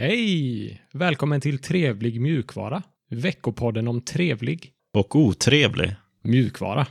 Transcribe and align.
Hej! 0.00 0.82
Välkommen 0.92 1.40
till 1.40 1.58
Trevlig 1.58 2.20
mjukvara. 2.20 2.82
Veckopodden 3.10 3.88
om 3.88 4.00
trevlig 4.00 4.72
Och 4.94 5.16
otrevlig. 5.16 5.96
mjukvara. 6.22 6.86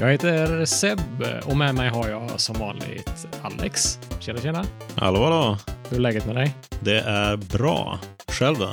Jag 0.00 0.10
heter 0.10 0.64
Seb 0.64 0.98
och 1.44 1.56
med 1.56 1.74
mig 1.74 1.88
har 1.88 2.08
jag 2.08 2.40
som 2.40 2.58
vanligt 2.58 3.26
Alex. 3.42 3.98
Tjena, 4.20 4.40
tjena. 4.40 4.64
Hallå, 4.96 5.22
hallå. 5.22 5.58
Hur 5.88 5.96
är 5.96 6.00
läget 6.00 6.26
med 6.26 6.36
dig? 6.36 6.54
Det 6.80 7.00
är 7.00 7.36
bra. 7.36 7.98
Själv 8.28 8.58
då? 8.58 8.70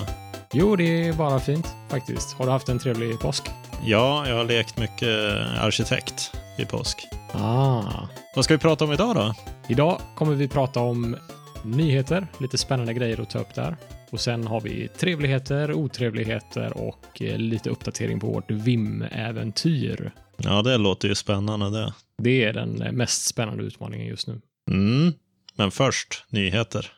Jo, 0.54 0.76
det 0.76 1.08
är 1.08 1.14
bara 1.14 1.40
fint 1.40 1.68
faktiskt. 1.90 2.34
Har 2.34 2.46
du 2.46 2.52
haft 2.52 2.70
en 2.70 2.80
trevlig 2.80 3.20
påsk? 3.20 3.44
Ja, 3.86 4.28
jag 4.28 4.36
har 4.36 4.46
lekt 4.46 4.78
mycket 4.78 5.10
arkitekt 5.60 6.32
i 6.58 6.66
påsk. 6.66 7.08
Ah. 7.34 8.08
Vad 8.36 8.46
ska 8.46 8.54
vi 8.54 8.58
prata 8.58 8.86
om 8.86 8.92
idag 8.92 9.16
då? 9.16 9.34
Idag 9.70 10.02
kommer 10.16 10.36
vi 10.36 10.48
prata 10.48 10.80
om 10.80 11.18
nyheter, 11.64 12.28
lite 12.40 12.58
spännande 12.58 12.94
grejer 12.94 13.22
att 13.22 13.30
ta 13.30 13.40
upp 13.40 13.56
där. 13.56 13.76
Och 14.10 14.20
sen 14.20 14.48
har 14.48 14.62
vi 14.62 14.88
trevligheter, 14.88 15.74
otrevligheter 15.74 16.78
och 16.78 17.22
eh, 17.22 17.38
lite 17.38 17.70
uppdatering 17.70 18.20
på 18.20 18.28
vårt 18.28 18.52
VIM-äventyr. 18.52 20.12
Ja, 20.38 20.62
det 20.62 20.78
låter 20.78 21.08
ju 21.08 21.16
spännande 21.16 21.70
det. 21.70 21.94
Det 22.24 22.44
är 22.44 22.54
den 22.54 22.82
eh, 22.82 22.92
mest 22.92 23.26
spännande 23.26 23.64
utmaningen 23.64 24.08
just 24.08 24.28
nu. 24.28 24.42
Mm. 24.72 25.14
Men 25.56 25.72
först, 25.72 26.26
nyheter. 26.30 26.92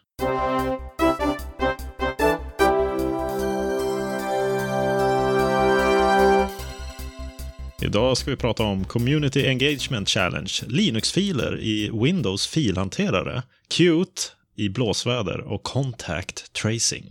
Idag 7.90 8.18
ska 8.18 8.32
vi 8.32 8.38
prata 8.38 8.64
om 8.64 8.86
Community 8.86 9.48
Engagement 9.48 10.10
Challenge, 10.10 10.52
Linux-filer 10.68 11.60
i 11.60 11.90
Windows 11.94 12.48
filhanterare, 12.48 13.44
Qt 13.68 14.32
i 14.56 14.70
blåsväder 14.70 15.40
och 15.42 15.64
Contact 15.64 16.54
Tracing. 16.54 17.06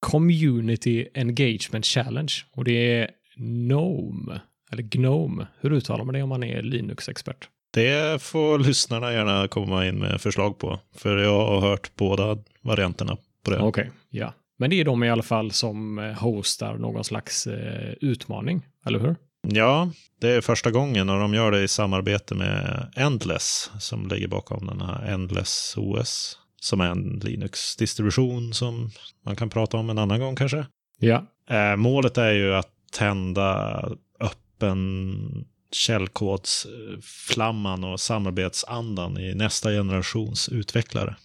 Community 0.00 1.08
Engagement 1.14 1.86
Challenge. 1.86 2.32
Och 2.52 2.64
det 2.64 2.92
är 2.92 3.10
GNOME, 3.36 4.40
eller 4.72 4.82
GNOME. 4.82 5.46
Hur 5.60 5.72
uttalar 5.72 6.04
man 6.04 6.14
det 6.14 6.22
om 6.22 6.28
man 6.28 6.44
är 6.44 6.62
Linux-expert? 6.62 7.48
Det 7.74 8.22
får 8.22 8.58
lyssnarna 8.58 9.12
gärna 9.12 9.48
komma 9.48 9.86
in 9.86 9.98
med 9.98 10.20
förslag 10.20 10.58
på, 10.58 10.80
för 10.96 11.18
jag 11.18 11.46
har 11.46 11.60
hört 11.60 11.96
båda 11.96 12.38
varianterna 12.62 13.16
på 13.44 13.50
det. 13.50 13.58
Okej, 13.58 13.90
ja. 14.10 14.34
Men 14.58 14.70
det 14.70 14.80
är 14.80 14.84
de 14.84 15.04
i 15.04 15.10
alla 15.10 15.22
fall 15.22 15.50
som 15.50 15.98
eh, 15.98 16.12
hostar 16.12 16.78
någon 16.78 17.04
slags 17.04 17.46
eh, 17.46 17.92
utmaning, 18.00 18.62
eller 18.86 18.98
hur? 18.98 19.16
Ja, 19.48 19.90
det 20.20 20.30
är 20.30 20.40
första 20.40 20.70
gången 20.70 21.10
och 21.10 21.20
de 21.20 21.34
gör 21.34 21.50
det 21.50 21.62
i 21.62 21.68
samarbete 21.68 22.34
med 22.34 22.86
Endless 22.96 23.70
som 23.80 24.08
ligger 24.08 24.28
bakom 24.28 24.66
den 24.66 24.80
här 24.80 25.12
Endless 25.12 25.74
OS. 25.76 26.38
Som 26.60 26.80
är 26.80 26.90
en 26.90 27.20
Linux-distribution 27.24 28.54
som 28.54 28.90
man 29.24 29.36
kan 29.36 29.50
prata 29.50 29.76
om 29.76 29.90
en 29.90 29.98
annan 29.98 30.20
gång 30.20 30.36
kanske. 30.36 30.66
Ja, 30.98 31.26
Eh, 31.50 31.76
målet 31.76 32.18
är 32.18 32.32
ju 32.32 32.54
att 32.54 32.70
tända 32.92 33.82
öppen 34.20 35.44
källkodsflamman 35.72 37.84
och 37.84 38.00
samarbetsandan 38.00 39.18
i 39.18 39.34
nästa 39.34 39.70
generations 39.70 40.48
utvecklare. 40.48 41.16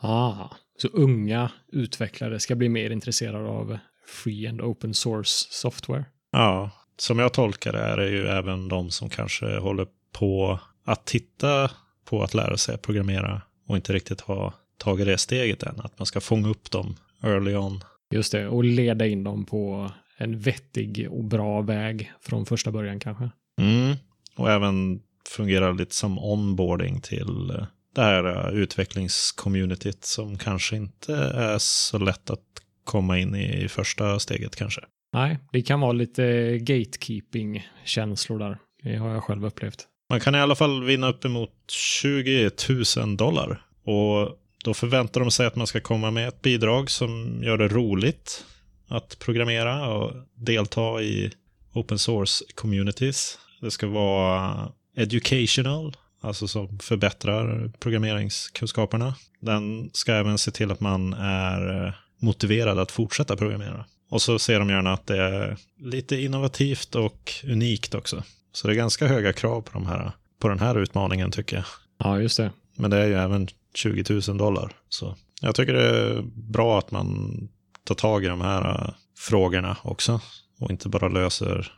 Ah, 0.00 0.48
så 0.76 0.88
unga 0.88 1.50
utvecklare 1.72 2.40
ska 2.40 2.54
bli 2.54 2.68
mer 2.68 2.90
intresserade 2.90 3.48
av 3.48 3.78
free 4.06 4.46
and 4.46 4.60
open 4.60 4.94
source 4.94 5.46
software. 5.50 6.04
Ja, 6.32 6.70
som 6.98 7.18
jag 7.18 7.32
tolkar 7.32 7.72
det 7.72 7.78
är 7.78 7.96
det 7.96 8.08
ju 8.08 8.26
även 8.26 8.68
de 8.68 8.90
som 8.90 9.10
kanske 9.10 9.58
håller 9.58 9.86
på 10.12 10.60
att 10.84 11.04
titta 11.04 11.70
på 12.04 12.22
att 12.22 12.34
lära 12.34 12.56
sig 12.56 12.74
att 12.74 12.82
programmera 12.82 13.42
och 13.66 13.76
inte 13.76 13.92
riktigt 13.92 14.20
har 14.20 14.54
tagit 14.78 15.06
det 15.06 15.18
steget 15.18 15.62
än. 15.62 15.80
Att 15.80 15.98
man 15.98 16.06
ska 16.06 16.20
fånga 16.20 16.48
upp 16.48 16.70
dem 16.70 16.96
early 17.22 17.54
on. 17.54 17.84
Just 18.10 18.32
det, 18.32 18.48
och 18.48 18.64
leda 18.64 19.06
in 19.06 19.24
dem 19.24 19.44
på 19.44 19.90
en 20.16 20.38
vettig 20.38 21.08
och 21.10 21.24
bra 21.24 21.60
väg 21.60 22.12
från 22.20 22.46
första 22.46 22.70
början 22.70 23.00
kanske. 23.00 23.30
Mm. 23.60 23.96
Och 24.36 24.50
även 24.50 25.00
fungera 25.28 25.72
lite 25.72 25.94
som 25.94 26.18
onboarding 26.18 27.00
till 27.00 27.50
eh, 27.50 27.64
det 27.96 28.02
här 28.02 28.24
eh, 28.24 28.54
utvecklingscommunityt 28.54 30.04
som 30.04 30.38
kanske 30.38 30.76
inte 30.76 31.14
är 31.16 31.58
så 31.58 31.98
lätt 31.98 32.30
att 32.30 32.40
komma 32.84 33.18
in 33.18 33.34
i 33.34 33.64
i 33.64 33.68
första 33.68 34.18
steget 34.18 34.56
kanske. 34.56 34.80
Nej, 35.12 35.38
det 35.52 35.62
kan 35.62 35.80
vara 35.80 35.92
lite 35.92 36.22
gatekeeping-känslor 36.58 38.38
där. 38.38 38.58
Det 38.82 38.96
har 38.96 39.08
jag 39.08 39.24
själv 39.24 39.46
upplevt. 39.46 39.86
Man 40.10 40.20
kan 40.20 40.34
i 40.34 40.38
alla 40.38 40.54
fall 40.54 40.84
vinna 40.84 41.08
uppemot 41.08 41.50
20 41.70 42.50
000 42.96 43.16
dollar. 43.16 43.62
Och 43.84 44.38
då 44.64 44.74
förväntar 44.74 45.20
de 45.20 45.30
sig 45.30 45.46
att 45.46 45.56
man 45.56 45.66
ska 45.66 45.80
komma 45.80 46.10
med 46.10 46.28
ett 46.28 46.42
bidrag 46.42 46.90
som 46.90 47.40
gör 47.42 47.58
det 47.58 47.68
roligt 47.68 48.44
att 48.88 49.18
programmera 49.18 49.88
och 49.88 50.12
delta 50.34 51.02
i 51.02 51.30
open 51.72 51.98
source 51.98 52.44
communities. 52.54 53.38
Det 53.60 53.70
ska 53.70 53.86
vara 53.86 54.68
educational, 54.96 55.96
alltså 56.20 56.48
som 56.48 56.78
förbättrar 56.78 57.72
programmeringskunskaperna. 57.78 59.14
Den 59.40 59.90
ska 59.92 60.12
även 60.12 60.38
se 60.38 60.50
till 60.50 60.70
att 60.70 60.80
man 60.80 61.12
är 61.12 61.86
eh, 61.86 61.92
motiverad 62.18 62.78
att 62.78 62.90
fortsätta 62.90 63.36
programmera. 63.36 63.84
Och 64.10 64.22
så 64.22 64.38
ser 64.38 64.58
de 64.58 64.68
gärna 64.68 64.92
att 64.92 65.06
det 65.06 65.22
är 65.22 65.56
lite 65.78 66.16
innovativt 66.16 66.94
och 66.94 67.32
unikt 67.44 67.94
också. 67.94 68.22
Så 68.52 68.66
det 68.66 68.74
är 68.74 68.76
ganska 68.76 69.06
höga 69.06 69.32
krav 69.32 69.60
på, 69.60 69.72
de 69.72 69.86
här, 69.86 70.12
på 70.38 70.48
den 70.48 70.58
här 70.58 70.78
utmaningen 70.78 71.30
tycker 71.30 71.56
jag. 71.56 71.64
Ja, 71.98 72.20
just 72.20 72.36
det. 72.36 72.50
Men 72.76 72.90
det 72.90 72.96
är 72.96 73.06
ju 73.06 73.14
även 73.14 73.48
20 73.74 74.20
000 74.28 74.38
dollar. 74.38 74.72
Så 74.88 75.16
jag 75.40 75.54
tycker 75.54 75.72
det 75.72 75.88
är 75.88 76.22
bra 76.34 76.78
att 76.78 76.90
man 76.90 77.38
tar 77.84 77.94
tag 77.94 78.24
i 78.24 78.28
de 78.28 78.40
här 78.40 78.84
äh, 78.84 78.94
frågorna 79.18 79.76
också. 79.82 80.20
Och 80.60 80.70
inte 80.70 80.88
bara 80.88 81.08
löser 81.08 81.72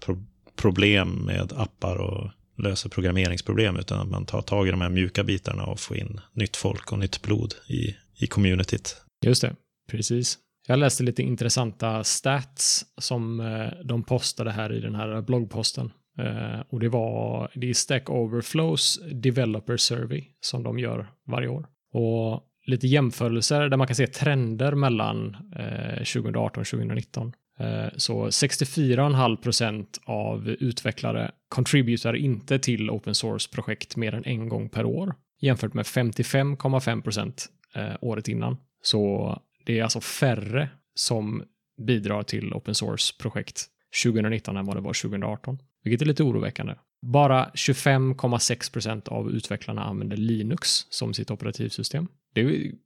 pro 0.00 0.24
problem 0.56 1.08
med 1.08 1.52
appar 1.52 1.96
och 1.96 2.30
löser 2.56 2.88
programmeringsproblem. 2.88 3.76
Utan 3.76 4.00
att 4.00 4.10
man 4.10 4.26
tar 4.26 4.42
tag 4.42 4.68
i 4.68 4.70
de 4.70 4.80
här 4.80 4.88
mjuka 4.88 5.24
bitarna 5.24 5.64
och 5.64 5.80
får 5.80 5.96
in 5.96 6.20
nytt 6.32 6.56
folk 6.56 6.92
och 6.92 6.98
nytt 6.98 7.22
blod 7.22 7.54
i, 7.68 7.96
i 8.24 8.26
communityt. 8.26 8.96
Just 9.24 9.42
det, 9.42 9.56
precis. 9.90 10.38
Jag 10.66 10.78
läste 10.78 11.02
lite 11.02 11.22
intressanta 11.22 12.04
stats 12.04 12.84
som 12.98 13.40
eh, 13.40 13.84
de 13.84 14.02
postade 14.02 14.50
här 14.50 14.72
i 14.72 14.80
den 14.80 14.94
här 14.94 15.22
bloggposten. 15.22 15.92
Eh, 16.18 16.60
och 16.68 16.80
det 16.80 16.88
var 16.88 17.50
det 17.54 17.70
är 17.70 17.74
Stack 17.74 18.10
Overflows 18.10 19.00
Developer 19.12 19.76
Survey 19.76 20.24
som 20.40 20.62
de 20.62 20.78
gör 20.78 21.10
varje 21.26 21.48
år. 21.48 21.66
Och 21.92 22.42
lite 22.66 22.86
jämförelser 22.86 23.68
där 23.68 23.76
man 23.76 23.86
kan 23.86 23.96
se 23.96 24.06
trender 24.06 24.74
mellan 24.74 25.36
eh, 25.56 25.96
2018 25.96 26.60
och 26.60 26.66
2019. 26.66 27.32
Eh, 27.58 27.88
så 27.96 28.26
64,5% 28.26 29.86
av 30.04 30.48
utvecklare 30.48 31.30
contributar 31.48 32.16
inte 32.16 32.58
till 32.58 32.90
open 32.90 33.14
source-projekt 33.14 33.96
mer 33.96 34.14
än 34.14 34.24
en 34.24 34.48
gång 34.48 34.68
per 34.68 34.84
år 34.84 35.14
jämfört 35.40 35.74
med 35.74 35.84
55,5% 35.84 37.48
eh, 37.74 37.96
året 38.00 38.28
innan. 38.28 38.56
Så 38.82 39.38
det 39.66 39.78
är 39.78 39.82
alltså 39.82 40.00
färre 40.00 40.68
som 40.94 41.42
bidrar 41.86 42.22
till 42.22 42.52
open 42.52 42.74
source-projekt 42.74 43.66
2019 44.04 44.56
än 44.56 44.64
vad 44.64 44.76
det 44.76 44.80
var 44.80 45.02
2018, 45.02 45.58
vilket 45.84 46.02
är 46.02 46.06
lite 46.06 46.22
oroväckande. 46.22 46.74
Bara 47.02 47.50
25,6% 47.54 49.08
av 49.08 49.30
utvecklarna 49.30 49.84
använder 49.84 50.16
Linux 50.16 50.68
som 50.90 51.14
sitt 51.14 51.30
operativsystem. 51.30 52.08
Det 52.34 52.40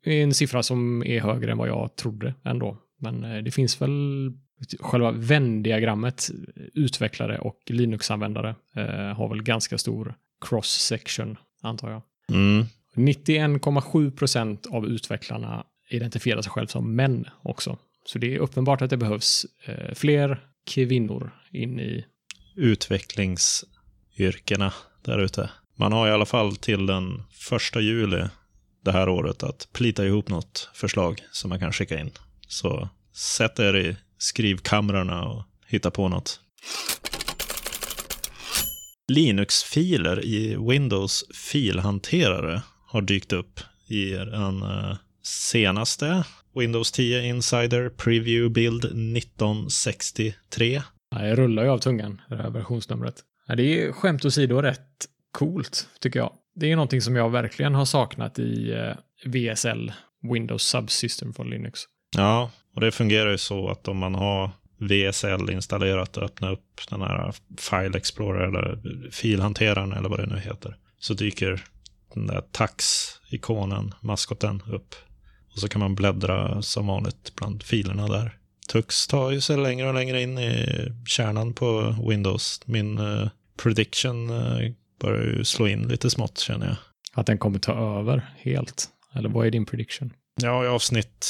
är 0.05 0.23
en 0.23 0.35
siffra 0.35 0.62
som 0.62 1.03
är 1.03 1.21
högre 1.21 1.53
än 1.53 1.59
vad 1.59 1.69
jag 1.69 1.97
trodde 1.97 2.35
ändå. 2.45 2.77
Men 3.00 3.25
eh, 3.25 3.43
det 3.43 3.50
finns 3.50 3.83
väl 3.83 4.33
själva 4.80 5.10
Venn-diagrammet, 5.10 6.30
utvecklare 6.74 7.38
och 7.38 7.58
Linux-användare, 7.66 8.55
eh, 8.76 9.16
har 9.16 9.28
väl 9.28 9.43
ganska 9.43 9.78
stor 9.78 10.14
cross-section, 10.40 11.37
antar 11.62 11.90
jag. 11.90 12.02
Mm. 12.31 12.66
91,7 12.94 14.10
procent 14.10 14.66
av 14.66 14.87
utvecklarna 14.87 15.64
identifierar 15.90 16.43
sig 16.43 16.52
själv 16.52 16.66
som 16.66 16.96
män 16.96 17.28
också. 17.43 17.78
Så 18.05 18.19
det 18.19 18.34
är 18.34 18.38
uppenbart 18.38 18.82
att 18.82 18.90
det 18.90 18.96
behövs 18.96 19.46
eh, 19.64 19.94
fler 19.94 20.40
kvinnor 20.66 21.31
in 21.50 21.81
i... 21.81 22.04
Utvecklingsyrkena 22.56 24.72
där 25.02 25.19
ute. 25.19 25.50
Man 25.75 25.93
har 25.93 26.08
i 26.08 26.11
alla 26.11 26.26
fall 26.26 26.56
till 26.56 26.87
den 26.87 27.22
första 27.31 27.81
juli 27.81 28.25
det 28.84 28.93
här 28.93 29.08
året 29.08 29.43
att 29.43 29.69
plita 29.72 30.06
ihop 30.06 30.28
något 30.28 30.70
förslag 30.75 31.20
som 31.31 31.49
man 31.49 31.61
kan 31.61 31.72
skicka 31.72 32.00
in. 32.00 32.11
Så 32.49 32.88
sätt 33.12 33.58
er 33.58 33.76
i 33.76 33.96
skrivkamrarna 34.19 35.25
och 35.25 35.44
hitta 35.67 35.91
på 35.91 36.09
något. 36.09 36.41
Linux-filer 39.12 40.25
i 40.25 40.56
Windows 40.56 41.25
filhanterare 41.35 42.62
har 42.87 43.03
dykt 43.03 43.32
upp 43.32 43.61
i 43.87 44.11
den 44.11 44.62
eh, 44.62 44.97
senaste 45.23 46.25
Windows 46.55 46.93
10 46.93 47.23
Insider 47.23 47.88
Preview 47.88 48.49
Build 48.49 48.85
1963. 48.85 50.82
Ja, 51.11 51.19
det 51.19 51.35
rullar 51.35 51.62
ju 51.64 51.69
av 51.69 51.79
tungan, 51.79 52.21
det 52.29 52.37
här 52.37 52.50
versionsnumret. 52.50 53.14
Det 53.56 53.62
är 53.82 53.93
skämt 53.93 54.25
åsido 54.25 54.62
rätt 54.62 55.09
coolt, 55.32 55.88
tycker 56.00 56.19
jag. 56.19 56.32
Det 56.55 56.73
är 56.73 56.76
någonting 56.76 57.00
som 57.00 57.17
jag 57.17 57.31
verkligen 57.31 57.75
har 57.75 57.85
saknat 57.85 58.38
i 58.38 58.73
eh, 58.73 58.94
VSL, 59.31 59.93
Windows 60.32 60.62
Subsystem 60.62 61.32
för 61.32 61.44
Linux. 61.44 61.81
Ja, 62.17 62.50
och 62.78 62.84
det 62.84 62.92
fungerar 62.92 63.30
ju 63.30 63.38
så 63.38 63.69
att 63.69 63.88
om 63.88 63.98
man 63.98 64.14
har 64.14 64.50
VSL 64.76 65.50
installerat 65.50 66.16
och 66.16 66.22
öppnar 66.22 66.52
upp 66.52 66.80
den 66.90 67.00
här 67.00 67.34
File 67.56 67.98
Explorer 67.98 68.48
eller 68.48 68.78
filhanteraren 69.10 69.92
eller 69.92 70.08
vad 70.08 70.19
det 70.19 70.26
nu 70.26 70.38
heter, 70.38 70.76
så 70.98 71.14
dyker 71.14 71.64
den 72.14 72.26
där 72.26 72.40
tax-ikonen, 72.52 73.94
maskoten, 74.00 74.62
upp. 74.72 74.94
Och 75.54 75.58
så 75.58 75.69
kan 75.69 75.80
man 75.80 75.94
bläddra 75.94 76.62
som 76.62 76.86
vanligt 76.86 77.32
bland 77.36 77.62
filerna 77.62 78.08
där. 78.08 78.38
Tux 78.69 79.06
tar 79.06 79.30
ju 79.30 79.40
sig 79.40 79.56
längre 79.56 79.88
och 79.88 79.94
längre 79.94 80.22
in 80.22 80.38
i 80.38 80.66
kärnan 81.06 81.52
på 81.54 81.96
Windows. 82.08 82.60
Min 82.64 82.98
uh, 82.98 83.28
prediction 83.62 84.30
uh, 84.30 84.72
börjar 85.00 85.25
ju 85.25 85.44
slå 85.44 85.69
in 85.69 85.88
lite 85.88 86.10
smått 86.10 86.38
känner 86.38 86.66
jag. 86.66 86.76
Att 87.12 87.26
den 87.26 87.38
kommer 87.38 87.58
ta 87.58 87.98
över 88.00 88.30
helt? 88.38 88.88
Eller 89.14 89.28
vad 89.28 89.46
är 89.46 89.50
din 89.50 89.66
prediction? 89.66 90.12
Ja, 90.42 90.64
i 90.64 90.69
avsnitt 90.69 91.26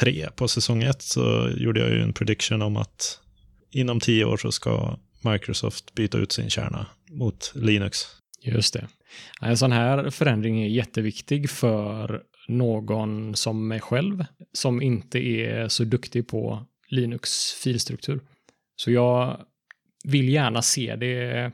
tre 0.00 0.28
på 0.36 0.48
säsong 0.48 0.82
ett 0.82 1.02
så 1.02 1.50
gjorde 1.56 1.80
jag 1.80 1.90
ju 1.90 2.02
en 2.02 2.12
prediction 2.12 2.62
om 2.62 2.76
att 2.76 3.20
inom 3.70 4.00
tio 4.00 4.24
år 4.24 4.36
så 4.36 4.52
ska 4.52 4.98
Microsoft 5.24 5.94
byta 5.94 6.18
ut 6.18 6.32
sin 6.32 6.50
kärna 6.50 6.86
mot 7.10 7.52
Linux. 7.54 7.98
Just 8.42 8.74
det. 8.74 8.88
En 9.40 9.56
sån 9.56 9.72
här 9.72 10.10
förändring 10.10 10.62
är 10.62 10.68
jätteviktig 10.68 11.50
för 11.50 12.22
någon 12.48 13.36
som 13.36 13.68
mig 13.68 13.80
själv 13.80 14.24
som 14.52 14.82
inte 14.82 15.18
är 15.18 15.68
så 15.68 15.84
duktig 15.84 16.28
på 16.28 16.66
Linux 16.88 17.52
filstruktur. 17.52 18.20
Så 18.76 18.90
jag 18.90 19.40
vill 20.04 20.28
gärna 20.28 20.62
se 20.62 20.96
det 20.96 21.52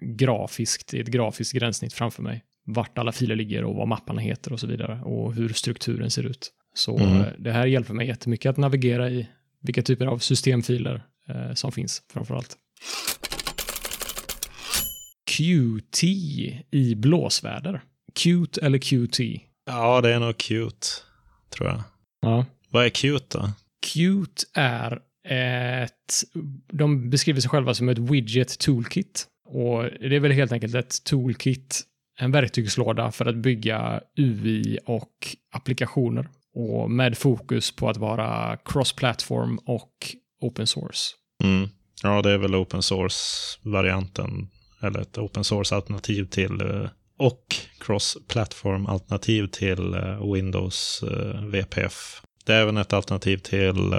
grafiskt 0.00 0.94
i 0.94 1.00
ett 1.00 1.06
grafiskt 1.06 1.54
gränssnitt 1.54 1.92
framför 1.92 2.22
mig. 2.22 2.44
Vart 2.66 2.98
alla 2.98 3.12
filer 3.12 3.36
ligger 3.36 3.64
och 3.64 3.74
vad 3.74 3.88
mapparna 3.88 4.20
heter 4.20 4.52
och 4.52 4.60
så 4.60 4.66
vidare 4.66 5.00
och 5.04 5.34
hur 5.34 5.48
strukturen 5.48 6.10
ser 6.10 6.26
ut. 6.26 6.52
Så 6.74 6.98
mm. 6.98 7.24
det 7.38 7.52
här 7.52 7.66
hjälper 7.66 7.94
mig 7.94 8.06
jättemycket 8.06 8.50
att 8.50 8.56
navigera 8.56 9.10
i 9.10 9.28
vilka 9.60 9.82
typer 9.82 10.06
av 10.06 10.18
systemfiler 10.18 11.02
eh, 11.28 11.54
som 11.54 11.72
finns 11.72 12.02
framför 12.12 12.34
allt. 12.34 12.56
QT 15.30 16.02
i 16.70 16.94
blåsväder. 16.96 17.80
Cute 18.14 18.60
eller 18.66 18.78
QT? 18.78 19.42
Ja, 19.66 20.00
det 20.00 20.14
är 20.14 20.20
nog 20.20 20.38
cute, 20.38 20.86
tror 21.50 21.68
jag. 21.68 21.82
Ja. 22.20 22.46
Vad 22.70 22.84
är 22.84 22.88
cute 22.88 23.38
då? 23.38 23.50
Qt 23.86 24.44
är 24.54 25.00
ett... 25.28 26.24
De 26.72 27.10
beskriver 27.10 27.40
sig 27.40 27.50
själva 27.50 27.74
som 27.74 27.88
ett 27.88 27.98
widget 27.98 28.58
toolkit. 28.58 29.26
Och 29.48 29.82
det 29.82 30.16
är 30.16 30.20
väl 30.20 30.32
helt 30.32 30.52
enkelt 30.52 30.74
ett 30.74 31.04
toolkit, 31.04 31.82
en 32.18 32.32
verktygslåda 32.32 33.12
för 33.12 33.26
att 33.26 33.36
bygga 33.36 34.00
UI 34.16 34.78
och 34.86 35.36
applikationer. 35.52 36.28
Och 36.58 36.90
med 36.90 37.18
fokus 37.18 37.76
på 37.76 37.88
att 37.88 37.96
vara 37.96 38.56
cross-platform 38.64 39.58
och 39.66 40.16
open 40.40 40.66
source. 40.66 41.14
Mm. 41.44 41.68
Ja, 42.02 42.22
det 42.22 42.30
är 42.30 42.38
väl 42.38 42.54
open 42.54 42.82
source-varianten, 42.82 44.48
eller 44.82 45.00
ett 45.00 45.18
open 45.18 45.44
source-alternativ 45.44 46.24
till 46.24 46.60
eh, 46.60 46.88
och 47.18 47.56
cross-platform-alternativ 47.80 49.46
till 49.46 49.94
eh, 49.94 50.32
Windows 50.32 51.02
eh, 51.02 51.44
VPF. 51.44 52.22
Det 52.44 52.54
är 52.54 52.60
även 52.60 52.76
ett 52.76 52.92
alternativ 52.92 53.38
till 53.38 53.94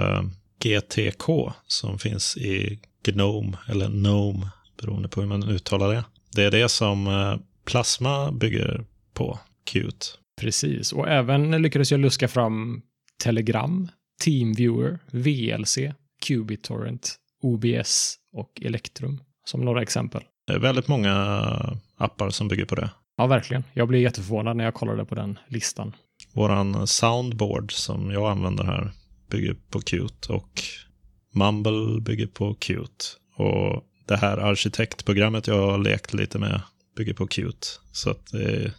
GTK 0.58 1.52
som 1.66 1.98
finns 1.98 2.36
i 2.36 2.80
Gnome, 3.04 3.58
eller 3.68 3.88
Gnome, 3.88 4.50
beroende 4.80 5.08
på 5.08 5.20
hur 5.20 5.28
man 5.28 5.48
uttalar 5.48 5.92
det. 5.92 6.04
Det 6.32 6.44
är 6.44 6.50
det 6.50 6.68
som 6.68 7.38
Plasma 7.64 8.32
bygger 8.32 8.84
på, 9.14 9.38
Qt. 9.64 10.19
Precis, 10.40 10.92
och 10.92 11.08
även 11.08 11.62
lyckades 11.62 11.90
jag 11.90 12.00
luska 12.00 12.28
fram 12.28 12.82
Telegram, 13.22 13.88
Teamviewer, 14.24 14.98
VLC, 15.10 15.78
QBitTorrent, 16.26 17.16
OBS 17.42 18.16
och 18.32 18.62
Electrum 18.62 19.20
som 19.44 19.64
några 19.64 19.82
exempel. 19.82 20.22
Det 20.46 20.52
är 20.52 20.58
väldigt 20.58 20.88
många 20.88 21.14
appar 21.96 22.30
som 22.30 22.48
bygger 22.48 22.64
på 22.64 22.74
det. 22.74 22.90
Ja, 23.16 23.26
verkligen. 23.26 23.64
Jag 23.72 23.88
blev 23.88 24.00
jätteförvånad 24.02 24.56
när 24.56 24.64
jag 24.64 24.74
kollade 24.74 25.04
på 25.04 25.14
den 25.14 25.38
listan. 25.48 25.96
Våran 26.32 26.86
soundboard 26.86 27.72
som 27.72 28.10
jag 28.10 28.30
använder 28.30 28.64
här 28.64 28.92
bygger 29.30 29.56
på 29.70 29.80
Qt 29.80 30.26
och 30.30 30.62
Mumble 31.34 32.00
bygger 32.00 32.26
på 32.26 32.54
Qt. 32.54 33.16
Och 33.36 33.84
det 34.06 34.16
här 34.16 34.36
arkitektprogrammet 34.38 35.46
jag 35.46 35.70
har 35.70 35.78
lekt 35.78 36.14
lite 36.14 36.38
med 36.38 36.60
bygger 36.96 37.14
på 37.14 37.26
Qt. 37.26 37.80
Så 37.92 38.10
att 38.10 38.26
det 38.26 38.72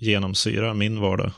genomsyrar 0.00 0.74
min 0.74 1.00
vardag. 1.00 1.32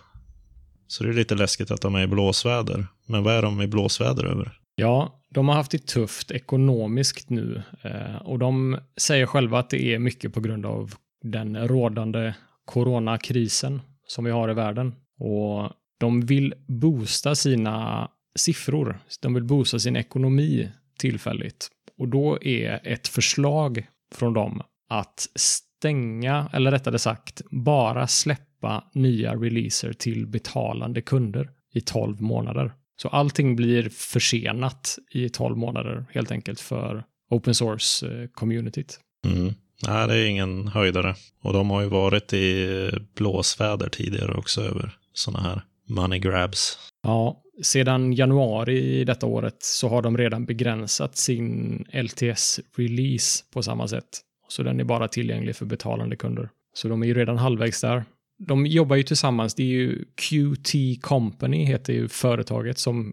Så 0.87 1.05
det 1.05 1.11
är 1.11 1.15
lite 1.15 1.35
läskigt 1.35 1.71
att 1.71 1.81
de 1.81 1.95
är 1.95 2.03
i 2.03 2.07
blåsväder. 2.07 2.87
Men 3.07 3.23
vad 3.23 3.35
är 3.35 3.43
de 3.43 3.63
i 3.63 3.67
blåsväder 3.67 4.25
över? 4.25 4.59
Ja, 4.75 5.23
de 5.31 5.49
har 5.49 5.55
haft 5.55 5.71
det 5.71 5.87
tufft 5.87 6.31
ekonomiskt 6.31 7.31
nu 7.31 7.63
eh, 7.83 8.17
och 8.17 8.39
de 8.39 8.79
säger 8.97 9.27
själva 9.27 9.59
att 9.59 9.71
det 9.71 9.95
är 9.95 9.99
mycket 9.99 10.35
på 10.35 10.41
grund 10.41 10.67
av 10.67 10.95
den 11.23 11.69
rådande 11.69 12.35
coronakrisen 12.65 13.81
som 14.07 14.25
vi 14.25 14.31
har 14.31 14.51
i 14.51 14.55
världen. 14.55 14.95
Och 15.19 15.71
de 15.99 16.21
vill 16.21 16.55
boosta 16.67 17.35
sina 17.35 18.09
siffror. 18.37 18.99
De 19.23 19.35
vill 19.35 19.45
boosta 19.45 19.79
sin 19.79 19.97
ekonomi 19.97 20.69
tillfälligt. 20.99 21.69
Och 21.99 22.09
då 22.09 22.43
är 22.43 22.81
ett 22.85 23.09
förslag 23.09 23.87
från 24.15 24.33
dem 24.33 24.63
att 24.89 25.29
stänga, 25.35 26.51
eller 26.53 26.71
rättare 26.71 26.99
sagt, 26.99 27.43
bara 27.51 28.07
släppa 28.07 28.52
nya 28.95 29.35
releaser 29.35 29.93
till 29.93 30.27
betalande 30.27 31.01
kunder 31.01 31.51
i 31.75 31.81
12 31.81 32.21
månader. 32.21 32.73
Så 32.97 33.09
allting 33.09 33.57
blir 33.57 33.89
försenat 33.89 34.99
i 35.11 35.29
12 35.29 35.57
månader 35.57 36.07
helt 36.11 36.31
enkelt 36.31 36.61
för 36.61 37.05
open 37.31 37.55
source-communityt. 37.55 38.99
Mm. 39.27 39.55
Nej, 39.87 40.09
det 40.09 40.15
är 40.15 40.27
ingen 40.27 40.69
höjdare. 40.69 41.15
Och 41.43 41.53
de 41.53 41.71
har 41.71 41.83
ju 41.83 41.89
varit 41.89 42.33
i 42.33 42.91
blåsväder 43.17 43.89
tidigare 43.89 44.35
också 44.35 44.61
över 44.63 44.97
sådana 45.13 45.49
här 45.49 45.63
money 45.89 46.19
grabs. 46.19 46.79
Ja, 47.03 47.43
sedan 47.63 48.13
januari 48.13 49.05
detta 49.05 49.27
året 49.27 49.57
så 49.59 49.89
har 49.89 50.03
de 50.03 50.19
redan 50.19 50.45
begränsat 50.45 51.17
sin 51.17 51.85
LTS-release 51.93 53.45
på 53.53 53.63
samma 53.63 53.89
sätt. 53.89 54.21
Så 54.49 54.63
den 54.63 54.81
är 54.81 54.85
bara 54.85 55.09
tillgänglig 55.09 55.57
för 55.57 55.67
betalande 55.67 56.17
kunder. 56.17 56.49
Så 56.75 56.89
de 56.89 57.03
är 57.03 57.07
ju 57.07 57.15
redan 57.15 57.39
halvvägs 57.39 57.81
där. 57.81 58.05
De 58.39 58.67
jobbar 58.67 58.97
ju 58.97 59.03
tillsammans, 59.03 59.55
det 59.55 59.63
är 59.63 59.67
ju 59.67 60.05
QT 60.15 61.03
Company 61.03 61.65
heter 61.65 61.93
ju 61.93 62.09
företaget 62.09 62.79
som 62.79 63.13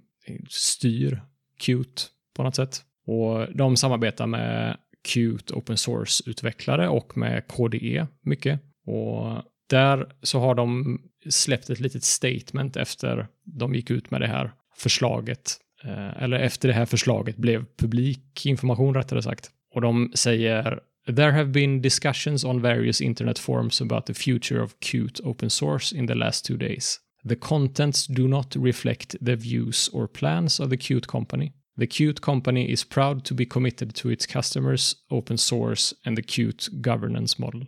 styr 0.50 1.22
Qt 1.60 2.08
på 2.36 2.44
något 2.44 2.56
sätt. 2.56 2.82
Och 3.06 3.56
de 3.56 3.78
samarbetar 3.78 4.28
med 4.28 4.78
Qt 5.04 5.52
open 5.52 5.78
source-utvecklare 5.78 6.88
och 6.88 7.18
med 7.18 7.48
KDE 7.48 8.08
mycket. 8.22 8.60
Och 8.86 9.44
där 9.70 10.12
så 10.22 10.40
har 10.40 10.56
de 10.56 11.00
släppt 11.30 11.70
ett 11.70 11.80
litet 11.80 12.04
statement 12.04 12.78
efter 12.78 13.28
de 13.44 13.76
gick 13.76 13.92
ut 13.92 14.12
med 14.12 14.22
det 14.22 14.28
här 14.28 14.52
förslaget. 14.76 15.58
Eh, 15.84 16.24
eller 16.24 16.40
efter 16.40 16.68
det 16.68 16.74
här 16.74 16.86
förslaget 16.86 17.38
blev 17.38 17.66
publik 17.78 18.46
information 18.46 18.94
rättare 18.94 19.22
sagt. 19.22 19.52
Och 19.74 19.82
de 19.82 20.12
säger 20.16 20.80
There 21.16 21.32
have 21.32 21.52
been 21.52 21.82
discussions 21.82 22.44
on 22.44 22.62
various 22.62 23.02
internet 23.02 23.40
forums 23.40 23.82
about 23.82 24.06
the 24.06 24.14
future 24.14 24.62
of 24.62 24.80
Qt 24.80 25.22
open 25.26 25.50
source 25.50 25.92
in 25.92 26.06
the 26.06 26.16
last 26.16 26.46
two 26.46 26.58
days. 26.58 27.00
The 27.26 27.36
contents 27.36 28.08
do 28.08 28.28
not 28.28 28.56
reflect 28.56 29.16
the 29.26 29.36
views 29.36 29.90
or 29.94 30.08
plans 30.08 30.60
of 30.60 30.70
the 30.70 30.78
Qt 30.78 31.08
company. 31.08 31.54
The 31.78 31.88
Qt 31.88 32.22
company 32.22 32.72
is 32.72 32.84
proud 32.84 33.26
to 33.26 33.34
be 33.34 33.46
committed 33.46 33.96
to 33.96 34.10
its 34.12 34.26
customers, 34.26 34.96
open 35.10 35.38
source 35.38 35.96
and 36.06 36.16
the 36.16 36.24
Qt 36.24 36.70
governance 36.82 37.42
model. 37.42 37.66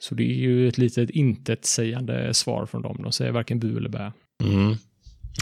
Så 0.00 0.14
det 0.14 0.24
är 0.24 0.34
ju 0.34 0.68
ett 0.68 0.78
litet 0.78 1.10
intetsägande 1.10 2.34
svar 2.34 2.66
från 2.66 2.82
dem. 2.82 2.96
De 3.02 3.12
säger 3.12 3.32
varken 3.32 3.58
bu 3.58 3.76
eller 3.76 3.88
bä. 3.88 4.12
Mm. 4.42 4.76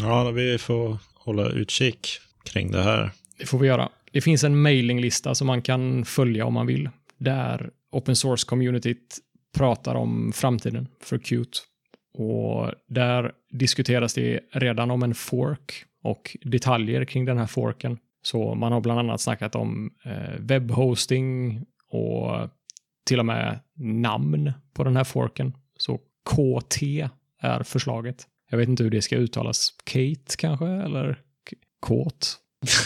Ja, 0.00 0.30
vi 0.30 0.58
får 0.58 0.98
hålla 1.14 1.48
utkik 1.48 2.08
kring 2.44 2.70
det 2.70 2.82
här. 2.82 3.10
Det 3.38 3.46
får 3.46 3.58
vi 3.58 3.66
göra. 3.66 3.88
Det 4.12 4.20
finns 4.20 4.44
en 4.44 4.62
mailinglista 4.62 5.34
som 5.34 5.46
man 5.46 5.62
kan 5.62 6.04
följa 6.04 6.46
om 6.46 6.54
man 6.54 6.66
vill. 6.66 6.88
Där 7.22 7.70
open 7.90 8.14
source-communityt 8.14 9.18
pratar 9.54 9.94
om 9.94 10.32
framtiden 10.32 10.88
för 11.00 11.18
Qt. 11.18 11.62
Och 12.14 12.72
där 12.88 13.32
diskuteras 13.50 14.14
det 14.14 14.40
redan 14.52 14.90
om 14.90 15.02
en 15.02 15.14
fork 15.14 15.84
och 16.02 16.36
detaljer 16.44 17.04
kring 17.04 17.24
den 17.24 17.38
här 17.38 17.46
forken. 17.46 17.98
Så 18.22 18.54
man 18.54 18.72
har 18.72 18.80
bland 18.80 19.00
annat 19.00 19.20
snackat 19.20 19.54
om 19.54 19.90
eh, 20.04 20.38
webbhosting 20.38 21.60
och 21.88 22.48
till 23.06 23.18
och 23.18 23.26
med 23.26 23.58
namn 23.76 24.52
på 24.74 24.84
den 24.84 24.96
här 24.96 25.04
forken. 25.04 25.52
Så 25.76 25.98
KT 26.30 26.82
är 27.40 27.62
förslaget. 27.62 28.26
Jag 28.50 28.58
vet 28.58 28.68
inte 28.68 28.82
hur 28.82 28.90
det 28.90 29.02
ska 29.02 29.16
uttalas. 29.16 29.74
Kate 29.84 30.36
kanske, 30.38 30.66
eller 30.66 31.18
Kåt? 31.80 32.38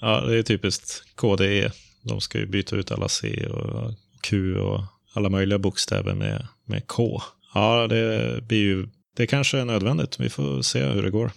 Ja, 0.00 0.20
det 0.20 0.38
är 0.38 0.42
typiskt 0.42 1.02
KDE. 1.14 1.70
De 2.04 2.20
ska 2.20 2.38
ju 2.38 2.46
byta 2.46 2.76
ut 2.76 2.92
alla 2.92 3.08
C 3.08 3.46
och 3.46 3.94
Q 4.22 4.56
och 4.56 4.80
alla 5.12 5.28
möjliga 5.28 5.58
bokstäver 5.58 6.14
med, 6.14 6.46
med 6.64 6.86
K. 6.86 7.22
Ja, 7.54 7.86
det 7.86 8.40
blir 8.48 8.58
ju, 8.58 8.88
det 9.16 9.26
kanske 9.26 9.58
är 9.58 9.64
nödvändigt. 9.64 10.20
Vi 10.20 10.28
får 10.28 10.62
se 10.62 10.84
hur 10.84 11.02
det 11.02 11.10
går. 11.10 11.30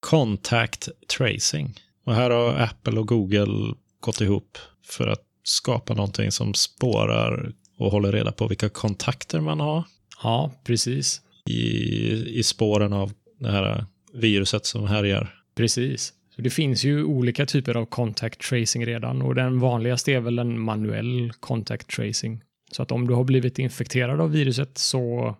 Contact 0.00 0.88
tracing. 1.18 1.80
Och 2.04 2.14
här 2.14 2.30
har 2.30 2.54
Apple 2.54 3.00
och 3.00 3.08
Google 3.08 3.74
gått 4.00 4.20
ihop 4.20 4.58
för 4.86 5.06
att 5.06 5.22
skapa 5.42 5.94
någonting 5.94 6.32
som 6.32 6.54
spårar 6.54 7.52
och 7.78 7.90
håller 7.90 8.12
reda 8.12 8.32
på 8.32 8.48
vilka 8.48 8.68
kontakter 8.68 9.40
man 9.40 9.60
har. 9.60 9.84
Ja, 10.22 10.52
precis. 10.64 11.20
I, 11.46 12.38
i 12.38 12.42
spåren 12.42 12.92
av 12.92 13.12
det 13.38 13.50
här 13.50 13.86
viruset 14.12 14.66
som 14.66 14.86
härjar. 14.86 15.34
Precis. 15.56 16.12
Så 16.36 16.42
det 16.42 16.50
finns 16.50 16.84
ju 16.84 17.04
olika 17.04 17.46
typer 17.46 17.76
av 17.76 17.84
contact 17.84 18.40
tracing 18.40 18.86
redan 18.86 19.22
och 19.22 19.34
den 19.34 19.60
vanligaste 19.60 20.12
är 20.12 20.20
väl 20.20 20.38
en 20.38 20.60
manuell 20.60 21.32
contact 21.40 21.90
tracing. 21.96 22.42
Så 22.72 22.82
att 22.82 22.92
om 22.92 23.06
du 23.06 23.14
har 23.14 23.24
blivit 23.24 23.58
infekterad 23.58 24.20
av 24.20 24.30
viruset 24.30 24.78
så 24.78 25.36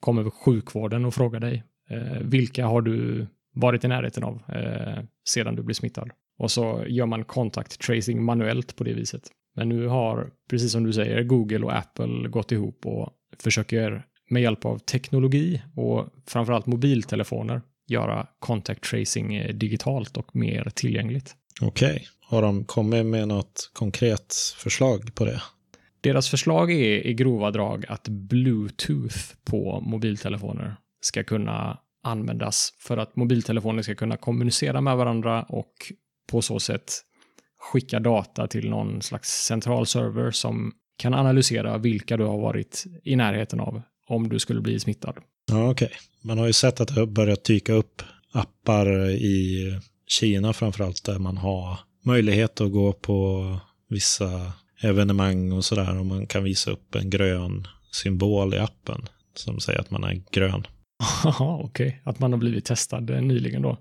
kommer 0.00 0.30
sjukvården 0.30 1.04
och 1.04 1.14
frågar 1.14 1.40
dig 1.40 1.64
eh, 1.90 2.18
vilka 2.20 2.66
har 2.66 2.80
du 2.80 3.26
varit 3.54 3.84
i 3.84 3.88
närheten 3.88 4.24
av 4.24 4.42
eh, 4.48 5.04
sedan 5.28 5.56
du 5.56 5.62
blev 5.62 5.74
smittad. 5.74 6.10
Och 6.38 6.50
så 6.50 6.84
gör 6.86 7.06
man 7.06 7.24
contact 7.24 7.80
tracing 7.80 8.22
manuellt 8.22 8.76
på 8.76 8.84
det 8.84 8.92
viset. 8.92 9.22
Men 9.56 9.68
nu 9.68 9.86
har, 9.86 10.30
precis 10.50 10.72
som 10.72 10.84
du 10.84 10.92
säger, 10.92 11.22
Google 11.22 11.58
och 11.58 11.76
Apple 11.76 12.28
gått 12.28 12.52
ihop 12.52 12.86
och 12.86 13.10
försöker 13.38 14.06
med 14.30 14.42
hjälp 14.42 14.64
av 14.64 14.78
teknologi 14.78 15.62
och 15.76 16.08
framförallt 16.26 16.66
mobiltelefoner 16.66 17.62
göra 17.88 18.26
contact 18.38 18.84
tracing 18.84 19.34
eh, 19.34 19.54
digitalt 19.54 20.16
och 20.16 20.36
mer 20.36 20.70
tillgängligt. 20.74 21.36
Okej, 21.60 21.90
okay. 21.90 22.06
har 22.20 22.42
de 22.42 22.64
kommit 22.64 23.06
med 23.06 23.28
något 23.28 23.70
konkret 23.72 24.34
förslag 24.56 25.14
på 25.14 25.24
det? 25.24 25.42
Deras 26.00 26.28
förslag 26.28 26.72
är 26.72 27.06
i 27.06 27.14
grova 27.14 27.50
drag 27.50 27.84
att 27.88 28.08
Bluetooth 28.08 29.18
på 29.44 29.80
mobiltelefoner 29.80 30.76
ska 31.00 31.24
kunna 31.24 31.78
användas 32.02 32.74
för 32.78 32.96
att 32.96 33.16
mobiltelefoner 33.16 33.82
ska 33.82 33.94
kunna 33.94 34.16
kommunicera 34.16 34.80
med 34.80 34.96
varandra 34.96 35.42
och 35.42 35.72
på 36.30 36.42
så 36.42 36.60
sätt 36.60 36.92
skicka 37.58 38.00
data 38.00 38.46
till 38.46 38.70
någon 38.70 39.02
slags 39.02 39.44
central 39.44 39.86
server 39.86 40.30
som 40.30 40.72
kan 40.96 41.14
analysera 41.14 41.78
vilka 41.78 42.16
du 42.16 42.24
har 42.24 42.38
varit 42.38 42.84
i 43.04 43.16
närheten 43.16 43.60
av 43.60 43.82
om 44.06 44.28
du 44.28 44.38
skulle 44.38 44.60
bli 44.60 44.80
smittad. 44.80 45.14
Ja, 45.52 45.70
okej. 45.70 45.86
Okay. 45.86 45.98
Man 46.22 46.38
har 46.38 46.46
ju 46.46 46.52
sett 46.52 46.80
att 46.80 46.88
det 46.88 47.00
har 47.00 47.06
börjat 47.06 47.44
dyka 47.44 47.72
upp 47.72 48.02
appar 48.32 49.10
i 49.10 49.80
Kina 50.06 50.52
framförallt 50.52 51.04
där 51.04 51.18
man 51.18 51.36
har 51.36 51.78
möjlighet 52.04 52.60
att 52.60 52.72
gå 52.72 52.92
på 52.92 53.58
vissa 53.88 54.52
evenemang 54.82 55.52
och 55.52 55.64
sådär 55.64 55.98
och 55.98 56.06
man 56.06 56.26
kan 56.26 56.44
visa 56.44 56.70
upp 56.70 56.94
en 56.94 57.10
grön 57.10 57.68
symbol 57.90 58.54
i 58.54 58.58
appen 58.58 59.02
som 59.34 59.60
säger 59.60 59.80
att 59.80 59.90
man 59.90 60.04
är 60.04 60.22
grön. 60.32 60.66
Jaha, 61.24 61.60
okej. 61.64 61.86
Okay. 61.86 61.98
Att 62.04 62.18
man 62.18 62.32
har 62.32 62.38
blivit 62.38 62.64
testad 62.64 63.24
nyligen 63.24 63.62
då. 63.62 63.78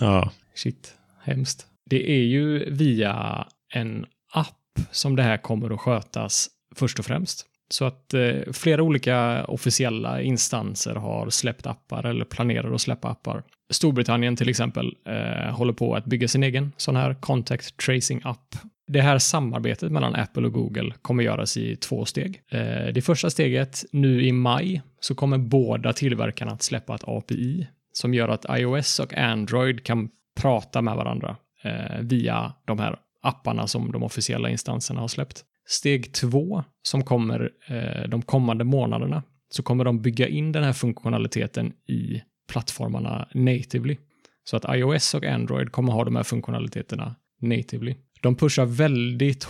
Ja. 0.00 0.30
Shit, 0.54 0.94
hemskt. 1.22 1.66
Det 1.90 2.10
är 2.10 2.22
ju 2.22 2.70
via 2.70 3.46
en 3.74 4.06
app 4.32 4.78
som 4.90 5.16
det 5.16 5.22
här 5.22 5.36
kommer 5.36 5.70
att 5.74 5.80
skötas 5.80 6.48
först 6.74 6.98
och 6.98 7.04
främst. 7.04 7.46
Så 7.72 7.84
att 7.84 8.14
eh, 8.14 8.52
flera 8.52 8.82
olika 8.82 9.44
officiella 9.44 10.22
instanser 10.22 10.94
har 10.94 11.30
släppt 11.30 11.66
appar 11.66 12.06
eller 12.06 12.24
planerar 12.24 12.74
att 12.74 12.80
släppa 12.80 13.08
appar. 13.08 13.42
Storbritannien 13.70 14.36
till 14.36 14.48
exempel 14.48 14.96
eh, 15.06 15.54
håller 15.54 15.72
på 15.72 15.94
att 15.94 16.04
bygga 16.04 16.28
sin 16.28 16.42
egen 16.42 16.72
sån 16.76 16.96
här 16.96 17.14
contact 17.14 17.76
tracing 17.76 18.20
app. 18.24 18.54
Det 18.86 19.00
här 19.00 19.18
samarbetet 19.18 19.92
mellan 19.92 20.14
Apple 20.14 20.46
och 20.46 20.52
Google 20.52 20.94
kommer 21.02 21.24
göras 21.24 21.56
i 21.56 21.76
två 21.76 22.04
steg. 22.04 22.42
Eh, 22.50 22.92
det 22.94 23.02
första 23.02 23.30
steget, 23.30 23.84
nu 23.92 24.24
i 24.24 24.32
maj, 24.32 24.82
så 25.00 25.14
kommer 25.14 25.38
båda 25.38 25.92
tillverkarna 25.92 26.52
att 26.52 26.62
släppa 26.62 26.94
ett 26.94 27.04
API 27.08 27.66
som 27.92 28.14
gör 28.14 28.28
att 28.28 28.46
iOS 28.50 28.98
och 28.98 29.14
Android 29.14 29.84
kan 29.84 30.08
prata 30.40 30.82
med 30.82 30.96
varandra 30.96 31.36
eh, 31.62 32.00
via 32.00 32.52
de 32.64 32.78
här 32.78 32.96
apparna 33.22 33.66
som 33.66 33.92
de 33.92 34.02
officiella 34.02 34.50
instanserna 34.50 35.00
har 35.00 35.08
släppt. 35.08 35.44
Steg 35.66 36.12
två, 36.12 36.64
som 36.82 37.04
kommer 37.04 37.50
eh, 37.66 38.08
de 38.08 38.22
kommande 38.22 38.64
månaderna, 38.64 39.22
så 39.50 39.62
kommer 39.62 39.84
de 39.84 40.02
bygga 40.02 40.28
in 40.28 40.52
den 40.52 40.64
här 40.64 40.72
funktionaliteten 40.72 41.72
i 41.88 42.22
plattformarna 42.48 43.28
natively. 43.34 43.96
Så 44.44 44.56
att 44.56 44.64
iOS 44.76 45.14
och 45.14 45.24
Android 45.24 45.72
kommer 45.72 45.92
ha 45.92 46.04
de 46.04 46.16
här 46.16 46.22
funktionaliteterna 46.22 47.14
natively. 47.40 47.94
De 48.20 48.36
pushar 48.36 48.64
väldigt 48.64 49.48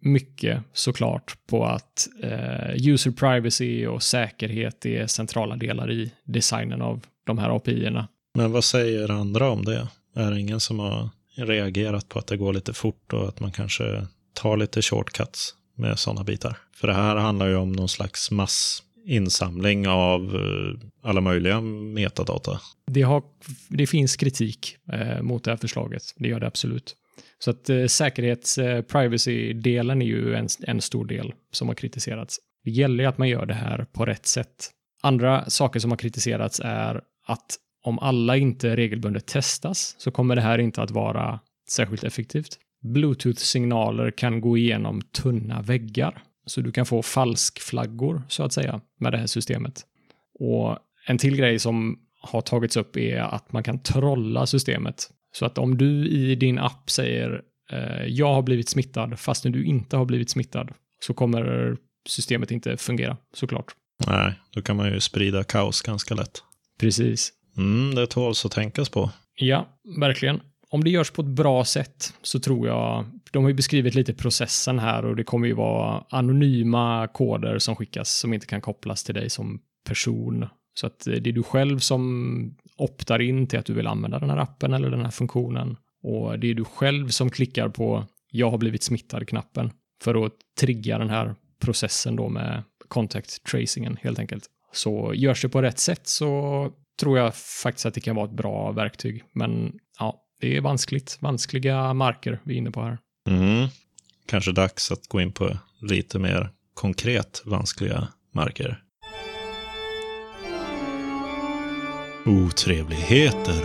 mycket 0.00 0.62
såklart 0.72 1.36
på 1.46 1.64
att 1.64 2.08
eh, 2.22 2.88
user 2.88 3.10
privacy 3.10 3.86
och 3.86 4.02
säkerhet 4.02 4.86
är 4.86 5.06
centrala 5.06 5.56
delar 5.56 5.90
i 5.90 6.12
designen 6.24 6.82
av 6.82 7.06
de 7.24 7.38
här 7.38 7.56
API-erna. 7.56 8.08
Men 8.34 8.52
vad 8.52 8.64
säger 8.64 9.10
andra 9.10 9.50
om 9.50 9.64
det? 9.64 9.88
Är 10.14 10.30
det 10.30 10.40
ingen 10.40 10.60
som 10.60 10.78
har 10.78 11.08
reagerat 11.36 12.08
på 12.08 12.18
att 12.18 12.26
det 12.26 12.36
går 12.36 12.52
lite 12.52 12.72
fort 12.72 13.12
och 13.12 13.28
att 13.28 13.40
man 13.40 13.52
kanske 13.52 14.06
Ta 14.32 14.56
lite 14.56 14.82
shortcuts 14.82 15.54
med 15.76 15.98
sådana 15.98 16.24
bitar? 16.24 16.58
För 16.74 16.88
det 16.88 16.94
här 16.94 17.16
handlar 17.16 17.46
ju 17.48 17.56
om 17.56 17.72
någon 17.72 17.88
slags 17.88 18.30
massinsamling 18.30 19.88
av 19.88 20.34
eh, 20.34 21.08
alla 21.08 21.20
möjliga 21.20 21.60
metadata. 21.60 22.60
Det, 22.86 23.02
har, 23.02 23.22
det 23.68 23.86
finns 23.86 24.16
kritik 24.16 24.76
eh, 24.92 25.22
mot 25.22 25.44
det 25.44 25.50
här 25.50 25.58
förslaget, 25.58 26.02
det 26.16 26.28
gör 26.28 26.40
det 26.40 26.46
absolut. 26.46 26.96
Så 27.38 27.50
att 27.50 27.70
eh, 27.70 27.86
säkerhets 27.86 28.58
eh, 28.58 28.82
privacy-delen 28.82 30.02
är 30.02 30.06
ju 30.06 30.34
en, 30.34 30.48
en 30.60 30.80
stor 30.80 31.04
del 31.04 31.32
som 31.52 31.68
har 31.68 31.74
kritiserats. 31.74 32.38
Det 32.64 32.70
gäller 32.70 33.04
ju 33.04 33.08
att 33.08 33.18
man 33.18 33.28
gör 33.28 33.46
det 33.46 33.54
här 33.54 33.86
på 33.92 34.04
rätt 34.04 34.26
sätt. 34.26 34.70
Andra 35.02 35.50
saker 35.50 35.80
som 35.80 35.90
har 35.90 35.98
kritiserats 35.98 36.60
är 36.64 37.00
att 37.26 37.56
om 37.84 37.98
alla 37.98 38.36
inte 38.36 38.76
regelbundet 38.76 39.26
testas 39.26 39.94
så 39.98 40.10
kommer 40.10 40.36
det 40.36 40.42
här 40.42 40.58
inte 40.58 40.82
att 40.82 40.90
vara 40.90 41.40
särskilt 41.68 42.04
effektivt. 42.04 42.58
Bluetooth-signaler 42.82 44.10
kan 44.10 44.40
gå 44.40 44.56
igenom 44.56 45.02
tunna 45.02 45.62
väggar, 45.62 46.22
så 46.46 46.60
du 46.60 46.72
kan 46.72 46.86
få 46.86 47.02
falskflaggor 47.02 48.22
så 48.28 48.42
att 48.42 48.52
säga 48.52 48.80
med 49.00 49.12
det 49.12 49.18
här 49.18 49.26
systemet. 49.26 49.82
Och 50.38 50.78
en 51.06 51.18
till 51.18 51.36
grej 51.36 51.58
som 51.58 51.98
har 52.20 52.40
tagits 52.40 52.76
upp 52.76 52.96
är 52.96 53.18
att 53.18 53.52
man 53.52 53.62
kan 53.62 53.82
trolla 53.82 54.46
systemet. 54.46 55.10
Så 55.32 55.46
att 55.46 55.58
om 55.58 55.78
du 55.78 56.08
i 56.08 56.34
din 56.34 56.58
app 56.58 56.90
säger 56.90 57.42
eh, 57.70 58.04
jag 58.06 58.34
har 58.34 58.42
blivit 58.42 58.68
smittad 58.68 59.18
fast 59.18 59.42
du 59.42 59.64
inte 59.64 59.96
har 59.96 60.04
blivit 60.04 60.30
smittad 60.30 60.72
så 61.00 61.14
kommer 61.14 61.76
systemet 62.08 62.50
inte 62.50 62.76
fungera 62.76 63.16
såklart. 63.34 63.74
Nej, 64.06 64.34
då 64.54 64.62
kan 64.62 64.76
man 64.76 64.92
ju 64.92 65.00
sprida 65.00 65.44
kaos 65.44 65.82
ganska 65.82 66.14
lätt. 66.14 66.42
Precis. 66.80 67.32
Mm, 67.56 67.94
det 67.94 68.06
tåls 68.06 68.44
att 68.44 68.52
tänkas 68.52 68.88
på. 68.88 69.10
Ja, 69.34 69.68
verkligen. 70.00 70.40
Om 70.72 70.84
det 70.84 70.90
görs 70.90 71.10
på 71.10 71.22
ett 71.22 71.28
bra 71.28 71.64
sätt 71.64 72.14
så 72.22 72.40
tror 72.40 72.68
jag, 72.68 73.04
de 73.30 73.42
har 73.42 73.50
ju 73.50 73.54
beskrivit 73.54 73.94
lite 73.94 74.14
processen 74.14 74.78
här 74.78 75.04
och 75.04 75.16
det 75.16 75.24
kommer 75.24 75.46
ju 75.46 75.54
vara 75.54 76.04
anonyma 76.10 77.08
koder 77.08 77.58
som 77.58 77.76
skickas 77.76 78.10
som 78.10 78.34
inte 78.34 78.46
kan 78.46 78.60
kopplas 78.60 79.04
till 79.04 79.14
dig 79.14 79.30
som 79.30 79.60
person. 79.88 80.46
Så 80.74 80.86
att 80.86 81.06
eh, 81.06 81.14
det 81.14 81.30
är 81.30 81.32
du 81.32 81.42
själv 81.42 81.78
som 81.78 82.56
optar 82.76 83.22
in 83.22 83.46
till 83.46 83.58
att 83.58 83.66
du 83.66 83.74
vill 83.74 83.86
använda 83.86 84.18
den 84.18 84.30
här 84.30 84.36
appen 84.36 84.72
eller 84.72 84.90
den 84.90 85.04
här 85.04 85.10
funktionen. 85.10 85.76
Och 86.02 86.38
det 86.38 86.50
är 86.50 86.54
du 86.54 86.64
själv 86.64 87.08
som 87.08 87.30
klickar 87.30 87.68
på 87.68 88.04
jag 88.30 88.50
har 88.50 88.58
blivit 88.58 88.82
smittad-knappen 88.82 89.70
för 90.02 90.26
att 90.26 90.32
trigga 90.60 90.98
den 90.98 91.10
här 91.10 91.34
processen 91.60 92.16
då 92.16 92.28
med 92.28 92.62
contact 92.88 93.44
tracingen 93.44 93.98
helt 94.02 94.18
enkelt. 94.18 94.44
Så 94.72 95.14
görs 95.14 95.42
det 95.42 95.48
på 95.48 95.62
rätt 95.62 95.78
sätt 95.78 96.06
så 96.06 96.70
tror 97.00 97.18
jag 97.18 97.34
faktiskt 97.34 97.86
att 97.86 97.94
det 97.94 98.00
kan 98.00 98.16
vara 98.16 98.26
ett 98.26 98.36
bra 98.36 98.72
verktyg. 98.72 99.24
Men 99.32 99.72
ja, 99.98 100.22
det 100.42 100.56
är 100.56 100.60
vanskligt. 100.60 101.18
Vanskliga 101.20 101.94
marker 101.94 102.40
vi 102.44 102.54
är 102.54 102.58
inne 102.58 102.70
på 102.70 102.82
här. 102.82 102.98
Mm. 103.28 103.68
Kanske 104.26 104.52
dags 104.52 104.92
att 104.92 105.06
gå 105.08 105.20
in 105.20 105.32
på 105.32 105.58
lite 105.80 106.18
mer 106.18 106.50
konkret 106.74 107.42
vanskliga 107.44 108.08
marker. 108.34 108.82
Otrevligheter. 112.26 113.62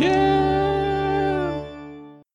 Yeah! 0.00 1.64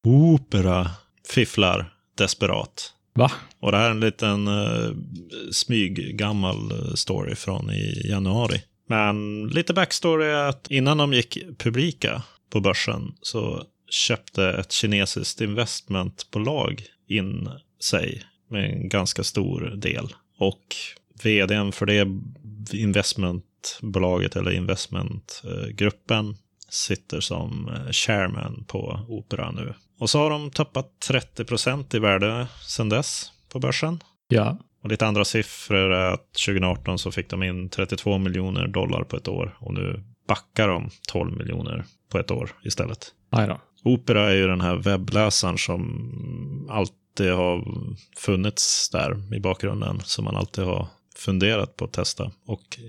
Opera 0.07 0.89
fifflar 1.27 1.93
desperat. 2.17 2.93
Va? 3.13 3.31
Och 3.59 3.71
det 3.71 3.77
här 3.77 3.85
är 3.85 3.91
en 3.91 3.99
liten 3.99 4.47
uh, 4.47 4.95
smyg 5.51 6.17
gammal 6.17 6.71
eh, 6.71 6.93
story 6.93 7.35
från 7.35 7.69
i 7.69 8.07
januari. 8.09 8.61
Men 8.89 9.47
lite 9.47 9.73
backstory 9.73 10.25
är 10.25 10.49
att 10.49 10.71
innan 10.71 10.97
de 10.97 11.13
gick 11.13 11.37
publika 11.57 12.21
på 12.53 12.59
börsen 12.59 13.13
så 13.21 13.63
köpte 13.89 14.49
ett 14.49 14.71
kinesiskt 14.71 15.41
investmentbolag 15.41 16.83
in 17.07 17.49
sig 17.81 18.23
med 18.49 18.69
en 18.69 18.89
ganska 18.89 19.23
stor 19.23 19.61
del. 19.61 20.13
Och 20.37 20.75
vdn 21.23 21.71
för 21.71 21.85
det 21.85 22.07
investmentbolaget 22.73 24.35
eller 24.35 24.51
investmentgruppen 24.51 26.35
sitter 26.69 27.19
som 27.19 27.69
eh, 27.69 27.91
chairman 27.91 28.65
på 28.67 28.99
Opera 29.07 29.51
nu. 29.51 29.73
Och 29.99 30.09
så 30.09 30.19
har 30.19 30.29
de 30.29 30.51
tappat 30.51 30.99
30 31.07 31.45
procent 31.45 31.93
i 31.93 31.99
värde 31.99 32.47
sedan 32.67 32.89
dess 32.89 33.31
på 33.49 33.59
börsen. 33.59 33.99
Ja. 34.27 34.57
Och 34.83 34.89
lite 34.89 35.07
andra 35.07 35.25
siffror 35.25 35.93
är 35.93 36.13
att 36.13 36.33
2018 36.33 36.99
så 36.99 37.11
fick 37.11 37.29
de 37.29 37.43
in 37.43 37.69
32 37.69 38.17
miljoner 38.17 38.67
dollar 38.67 39.03
på 39.03 39.17
ett 39.17 39.27
år 39.27 39.57
och 39.59 39.73
nu 39.73 40.03
backar 40.27 40.67
de 40.67 40.89
12 41.07 41.37
miljoner 41.37 41.85
på 42.09 42.19
ett 42.19 42.31
år 42.31 42.51
istället. 42.63 43.13
Opera 43.83 44.31
är 44.31 44.35
ju 44.35 44.47
den 44.47 44.61
här 44.61 44.75
webbläsaren 44.75 45.57
som 45.57 46.67
alltid 46.69 47.31
har 47.31 47.63
funnits 48.17 48.89
där 48.89 49.35
i 49.35 49.39
bakgrunden. 49.39 49.99
Som 50.03 50.25
man 50.25 50.35
alltid 50.35 50.63
har 50.63 50.87
funderat 51.15 51.75
på 51.75 51.85
att 51.85 51.93
testa. 51.93 52.31
Och 52.45 52.79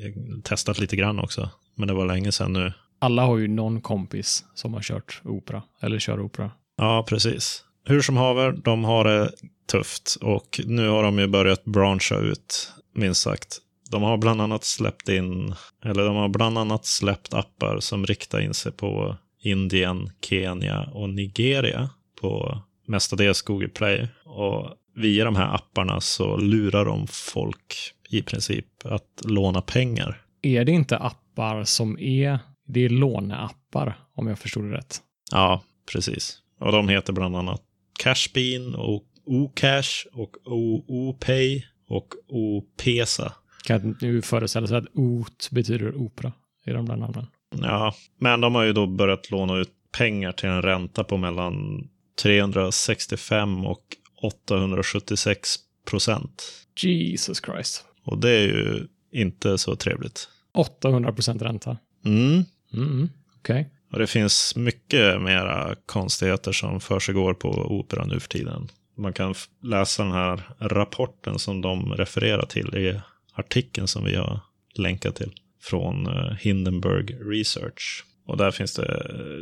testat 0.43 0.79
lite 0.79 0.97
grann 0.97 1.19
också. 1.19 1.51
Men 1.75 1.89
det 1.89 1.95
var 1.95 2.07
länge 2.07 2.33
sedan 2.33 2.53
nu. 2.53 2.73
Alla 2.99 3.23
har 3.23 3.39
ju 3.39 3.49
någon 3.49 3.81
kompis 3.81 4.45
som 4.55 4.75
har 4.75 4.81
kört 4.81 5.21
opera, 5.25 5.63
eller 5.81 5.99
kör 5.99 6.21
opera. 6.21 6.51
Ja, 6.77 7.05
precis. 7.09 7.65
Hur 7.85 8.03
som 8.03 8.17
haver, 8.17 8.53
de 8.53 8.85
har 8.85 9.05
det 9.05 9.31
tufft. 9.71 10.17
Och 10.21 10.61
nu 10.67 10.89
har 10.89 11.03
de 11.03 11.19
ju 11.19 11.27
börjat 11.27 11.65
branscha 11.65 12.17
ut, 12.17 12.73
minst 12.95 13.21
sagt. 13.21 13.59
De 13.95 14.03
har 14.03 14.17
bland 14.17 14.41
annat 14.41 14.65
släppt 14.65 15.09
in, 15.09 15.55
eller 15.85 16.05
de 16.05 16.17
har 16.17 16.29
bland 16.29 16.59
annat 16.59 16.85
släppt 16.85 17.35
appar 17.35 17.81
som 17.81 18.07
riktar 18.07 18.41
in 18.41 18.55
sig 18.55 18.73
på 18.73 19.17
Indien, 19.43 20.11
Kenya 20.21 20.89
och 20.93 21.11
Nigeria 21.11 21.91
på 22.21 22.61
mestadels 22.87 23.43
Google 23.43 23.69
Play. 23.69 24.09
Och 24.25 24.71
via 24.97 25.25
de 25.25 25.37
här 25.37 25.55
apparna 25.55 26.01
så 26.01 26.37
lurar 26.37 26.85
de 26.85 27.07
folk 27.07 27.75
i 28.11 28.23
princip 28.23 28.67
att 28.85 29.23
låna 29.25 29.61
pengar. 29.61 30.23
Är 30.43 30.65
det 30.65 30.73
inte 30.73 30.99
appar 30.99 31.65
som 31.65 31.99
är, 31.99 32.39
det 32.67 32.85
är 32.85 32.89
låneappar 32.89 33.99
om 34.15 34.27
jag 34.27 34.39
förstod 34.39 34.65
det 34.65 34.77
rätt? 34.77 35.01
Ja, 35.33 35.63
precis. 35.93 36.39
Och 36.61 36.73
de 36.73 36.89
heter 36.89 37.13
bland 37.13 37.37
annat 37.37 37.63
Cashbean 37.99 38.75
och 38.75 39.05
Ocash 39.27 40.07
och 40.13 40.37
OOPay 40.45 41.65
och 41.89 42.09
OPesa. 42.29 43.33
Kan 43.65 43.97
nu 44.01 44.23
föreställa 44.23 44.67
sig 44.67 44.77
att 44.77 44.87
OT 44.95 45.49
betyder 45.51 45.97
opera 45.97 46.33
i 46.67 46.71
de 46.71 46.87
där 46.87 46.97
namnen? 46.97 47.27
Ja, 47.61 47.95
men 48.19 48.41
de 48.41 48.55
har 48.55 48.63
ju 48.63 48.73
då 48.73 48.87
börjat 48.87 49.31
låna 49.31 49.57
ut 49.57 49.73
pengar 49.99 50.33
till 50.33 50.49
en 50.49 50.63
ränta 50.63 51.05
på 51.05 51.17
mellan 51.17 51.89
365 52.23 53.67
och 53.67 53.83
876 54.23 55.57
procent. 55.91 56.43
Jesus 56.81 57.43
Christ. 57.45 57.85
Och 58.05 58.19
det 58.19 58.31
är 58.31 58.43
ju 58.43 58.87
inte 59.13 59.59
så 59.59 59.77
trevligt. 59.77 60.29
800 60.55 61.13
procent 61.13 61.43
ränta. 61.43 61.77
Mm. 62.05 62.45
Mm, 62.73 63.09
Okej. 63.39 63.61
Okay. 63.61 63.65
Och 63.93 63.99
det 63.99 64.07
finns 64.07 64.57
mycket 64.57 65.23
mera 65.23 65.75
konstigheter 65.87 66.53
som 66.53 66.81
försiggår 66.81 67.35
på 67.35 67.49
Opera 67.49 68.05
nu 68.05 68.21
för 68.21 68.29
tiden. 68.29 68.69
Man 68.97 69.13
kan 69.13 69.35
läsa 69.63 70.03
den 70.03 70.13
här 70.13 70.43
rapporten 70.59 71.39
som 71.39 71.61
de 71.61 71.93
refererar 71.93 72.47
till 72.47 72.75
i 72.75 73.01
artikeln 73.35 73.89
som 73.89 74.05
vi 74.05 74.17
har 74.17 74.41
länkat 74.75 75.17
till 75.17 75.33
från 75.63 76.07
eh, 76.07 76.33
Hindenburg 76.41 77.17
Research. 77.21 78.05
Och 78.27 78.37
där 78.37 78.51
finns 78.51 78.75
det, 78.75 78.87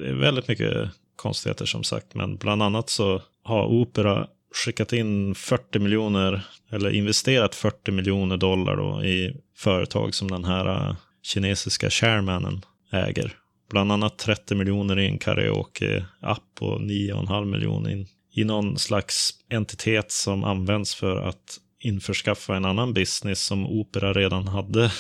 det 0.06 0.14
väldigt 0.14 0.48
mycket 0.48 0.90
konstigheter 1.16 1.66
som 1.66 1.84
sagt, 1.84 2.14
men 2.14 2.36
bland 2.36 2.62
annat 2.62 2.90
så 2.90 3.22
har 3.42 3.66
Opera 3.66 4.28
skickat 4.54 4.92
in 4.92 5.34
40 5.34 5.78
miljoner, 5.78 6.46
eller 6.70 6.90
investerat 6.90 7.54
40 7.54 7.90
miljoner 7.90 8.36
dollar 8.36 8.76
då 8.76 9.04
i 9.04 9.36
företag 9.56 10.14
som 10.14 10.30
den 10.30 10.44
här 10.44 10.66
eh, 10.66 10.96
kinesiska 11.22 11.90
chairmanen 11.90 12.64
äger. 12.92 13.36
Bland 13.70 13.92
annat 13.92 14.18
30 14.18 14.54
miljoner 14.54 14.98
i 14.98 15.06
en 15.06 15.18
karaoke-app 15.18 16.58
och 16.60 16.80
9,5 16.80 17.44
miljoner 17.44 18.06
i 18.34 18.44
någon 18.44 18.78
slags 18.78 19.30
entitet 19.48 20.12
som 20.12 20.44
används 20.44 20.94
för 20.94 21.16
att 21.16 21.58
införskaffa 21.82 22.56
en 22.56 22.64
annan 22.64 22.94
business 22.94 23.40
som 23.40 23.66
Opera 23.66 24.12
redan 24.12 24.48
hade 24.48 24.92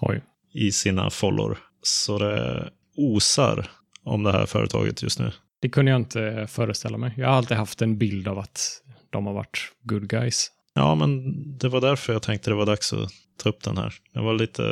Oj. 0.00 0.22
i 0.52 0.72
sina 0.72 1.10
follor. 1.10 1.58
Så 1.82 2.18
det 2.18 2.70
osar 2.96 3.70
om 4.02 4.22
det 4.22 4.32
här 4.32 4.46
företaget 4.46 5.02
just 5.02 5.18
nu. 5.18 5.32
Det 5.60 5.68
kunde 5.68 5.90
jag 5.90 6.00
inte 6.00 6.46
föreställa 6.50 6.98
mig. 6.98 7.14
Jag 7.16 7.28
har 7.28 7.34
alltid 7.36 7.56
haft 7.56 7.82
en 7.82 7.98
bild 7.98 8.28
av 8.28 8.38
att 8.38 8.82
de 9.10 9.26
har 9.26 9.32
varit 9.32 9.58
good 9.82 10.08
guys. 10.08 10.50
Ja, 10.74 10.94
men 10.94 11.32
det 11.58 11.68
var 11.68 11.80
därför 11.80 12.12
jag 12.12 12.22
tänkte 12.22 12.50
det 12.50 12.54
var 12.54 12.66
dags 12.66 12.92
att 12.92 13.10
ta 13.42 13.48
upp 13.48 13.62
den 13.62 13.78
här. 13.78 13.94
Det 14.12 14.20
var 14.20 14.34
lite 14.34 14.62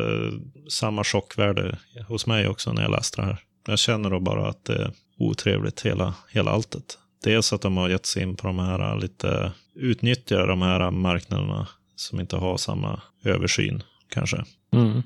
samma 0.70 1.04
chockvärde 1.04 1.78
hos 2.08 2.26
mig 2.26 2.48
också 2.48 2.72
när 2.72 2.82
jag 2.82 2.90
läste 2.90 3.20
det 3.20 3.26
här. 3.26 3.38
Jag 3.66 3.78
känner 3.78 4.10
då 4.10 4.20
bara 4.20 4.48
att 4.48 4.64
det 4.64 4.74
är 4.74 4.92
otrevligt 5.18 5.80
hela, 5.80 6.14
hela 6.30 6.50
alltet. 6.50 6.98
Dels 7.24 7.52
att 7.52 7.62
de 7.62 7.76
har 7.76 7.88
gett 7.88 8.06
sig 8.06 8.22
in 8.22 8.36
på 8.36 8.46
de 8.46 8.58
här 8.58 9.00
lite, 9.00 9.52
utnyttjar 9.74 10.46
de 10.46 10.62
här 10.62 10.90
marknaderna 10.90 11.68
som 11.96 12.20
inte 12.20 12.36
har 12.36 12.56
samma 12.56 13.02
översyn 13.24 13.82
kanske. 14.08 14.44
Mm. 14.72 15.02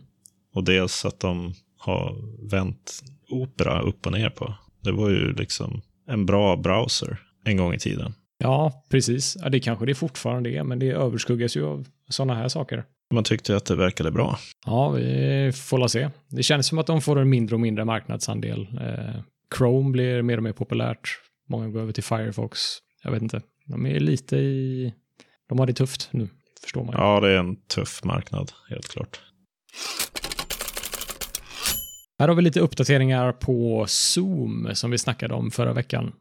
Och 0.55 0.65
dels 0.65 1.05
att 1.05 1.21
de 1.21 1.55
har 1.79 2.17
vänt 2.51 3.03
Opera 3.31 3.81
upp 3.81 4.07
och 4.07 4.13
ner 4.13 4.31
på. 4.31 4.55
Det 4.81 4.93
var 4.93 5.11
ju 5.11 5.33
liksom 5.33 5.81
en 6.09 6.27
bra 6.27 6.57
browser 6.57 7.21
en 7.45 7.57
gång 7.57 7.75
i 7.75 7.79
tiden. 7.79 8.15
Ja, 8.39 8.85
precis. 8.91 9.37
Ja, 9.41 9.49
det 9.49 9.61
kanske 9.61 9.87
det 9.87 9.95
fortfarande 9.95 10.51
är, 10.51 10.63
men 10.63 10.79
det 10.79 10.91
överskuggas 10.91 11.57
ju 11.57 11.65
av 11.65 11.87
sådana 12.09 12.35
här 12.35 12.49
saker. 12.49 12.85
Man 13.15 13.25
tyckte 13.25 13.57
att 13.57 13.65
det 13.65 13.77
verkade 13.77 14.11
bra. 14.11 14.39
Ja, 14.67 14.91
vi 14.91 15.53
får 15.55 15.79
la 15.79 15.89
se. 15.89 16.11
Det 16.29 16.43
känns 16.43 16.67
som 16.67 16.79
att 16.79 16.87
de 16.87 17.01
får 17.01 17.19
en 17.19 17.29
mindre 17.29 17.57
och 17.57 17.61
mindre 17.61 17.85
marknadsandel. 17.85 18.69
Eh, 18.81 19.21
Chrome 19.59 19.91
blir 19.91 20.23
mer 20.23 20.37
och 20.37 20.43
mer 20.43 20.53
populärt. 20.53 21.09
Många 21.49 21.69
går 21.69 21.81
över 21.81 21.93
till 21.93 22.05
Firefox. 22.05 22.61
Jag 23.03 23.11
vet 23.11 23.23
inte. 23.23 23.43
De 23.67 23.87
är 23.87 24.01
lite 24.01 24.37
i... 24.37 24.95
De 25.49 25.59
har 25.59 25.67
det 25.67 25.73
tufft 25.73 26.09
nu, 26.11 26.29
förstår 26.63 26.85
man. 26.85 26.95
Ja, 26.99 27.21
det 27.21 27.29
är 27.29 27.39
en 27.39 27.57
tuff 27.57 28.05
marknad, 28.05 28.53
helt 28.71 28.89
klart. 28.89 29.21
Här 32.19 32.29
har 32.29 32.35
vi 32.35 32.43
lite 32.43 32.61
uppdateringar 32.61 33.33
på 33.33 33.85
Zoom 33.89 34.71
som 34.73 34.91
vi 34.91 34.99
snackade 34.99 35.35
om 35.35 35.51
förra 35.51 35.73
veckan. 35.73 36.13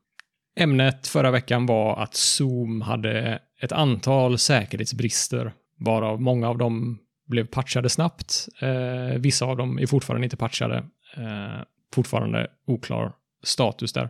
Ämnet 0.59 1.07
förra 1.07 1.31
veckan 1.31 1.65
var 1.65 2.03
att 2.03 2.15
Zoom 2.15 2.81
hade 2.81 3.39
ett 3.61 3.71
antal 3.71 4.37
säkerhetsbrister, 4.37 5.53
varav 5.79 6.21
många 6.21 6.49
av 6.49 6.57
dem 6.57 6.99
blev 7.27 7.45
patchade 7.45 7.89
snabbt. 7.89 8.47
Eh, 8.61 9.19
vissa 9.19 9.45
av 9.45 9.57
dem 9.57 9.79
är 9.79 9.87
fortfarande 9.87 10.25
inte 10.25 10.37
patchade. 10.37 10.77
Eh, 11.17 11.61
fortfarande 11.93 12.47
oklar 12.67 13.13
status 13.43 13.93
där. 13.93 14.09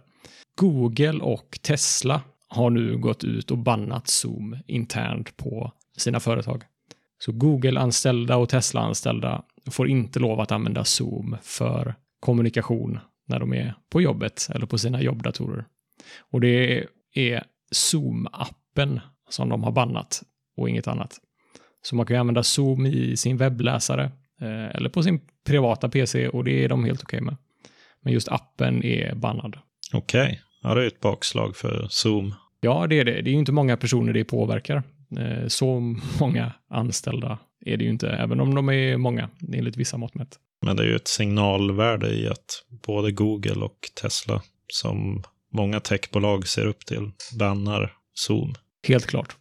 Google 0.55 1.19
och 1.19 1.59
Tesla 1.61 2.21
har 2.47 2.69
nu 2.69 2.97
gått 2.97 3.23
ut 3.23 3.51
och 3.51 3.57
bannat 3.57 4.07
Zoom 4.07 4.57
internt 4.67 5.37
på 5.37 5.71
sina 5.97 6.19
företag. 6.19 6.63
Så 7.19 7.31
Google-anställda 7.31 8.37
och 8.37 8.49
Tesla-anställda 8.49 9.43
får 9.71 9.87
inte 9.87 10.19
lov 10.19 10.39
att 10.39 10.51
använda 10.51 10.83
Zoom 10.83 11.37
för 11.41 11.95
kommunikation 12.19 12.99
när 13.25 13.39
de 13.39 13.53
är 13.53 13.73
på 13.89 14.01
jobbet 14.01 14.47
eller 14.55 14.65
på 14.65 14.77
sina 14.77 15.01
jobbdatorer. 15.01 15.65
Och 16.31 16.41
det 16.41 16.85
är 17.13 17.43
Zoom-appen 17.75 18.99
som 19.29 19.49
de 19.49 19.63
har 19.63 19.71
bannat 19.71 20.23
och 20.57 20.69
inget 20.69 20.87
annat. 20.87 21.19
Så 21.81 21.95
man 21.95 22.05
kan 22.05 22.15
ju 22.15 22.19
använda 22.19 22.43
Zoom 22.43 22.85
i 22.85 23.17
sin 23.17 23.37
webbläsare 23.37 24.03
eh, 24.41 24.75
eller 24.75 24.89
på 24.89 25.03
sin 25.03 25.21
privata 25.45 25.89
PC 25.89 26.27
och 26.27 26.43
det 26.43 26.63
är 26.63 26.69
de 26.69 26.83
helt 26.83 27.03
okej 27.03 27.17
okay 27.17 27.25
med. 27.25 27.35
Men 28.01 28.13
just 28.13 28.27
appen 28.27 28.83
är 28.83 29.15
bannad. 29.15 29.57
Okej, 29.93 30.21
okay. 30.21 30.37
ja, 30.63 30.75
det 30.75 30.83
är 30.83 30.87
ett 30.87 31.01
bakslag 31.01 31.55
för 31.55 31.87
Zoom. 31.89 32.33
Ja, 32.61 32.87
det 32.87 32.99
är 32.99 33.05
det. 33.05 33.21
Det 33.21 33.29
är 33.29 33.31
ju 33.31 33.39
inte 33.39 33.51
många 33.51 33.77
personer 33.77 34.13
det 34.13 34.23
påverkar. 34.23 34.83
Eh, 35.17 35.47
så 35.47 35.79
många 36.19 36.53
anställda 36.69 37.39
är 37.65 37.77
det 37.77 37.83
ju 37.83 37.89
inte, 37.89 38.09
även 38.09 38.39
om 38.39 38.55
de 38.55 38.69
är 38.69 38.97
många 38.97 39.29
enligt 39.53 39.77
vissa 39.77 39.97
mått 39.97 40.15
mätt. 40.15 40.39
Men 40.61 40.75
det 40.75 40.83
är 40.83 40.87
ju 40.87 40.95
ett 40.95 41.07
signalvärde 41.07 42.09
i 42.09 42.27
att 42.27 42.65
både 42.85 43.11
Google 43.11 43.65
och 43.65 43.89
Tesla, 44.01 44.41
som 44.67 45.23
många 45.53 45.79
techbolag 45.79 46.47
ser 46.47 46.65
upp 46.65 46.85
till, 46.85 47.11
bannar 47.39 47.93
Zoom. 48.13 48.53
Helt 48.87 49.05
klart. 49.05 49.35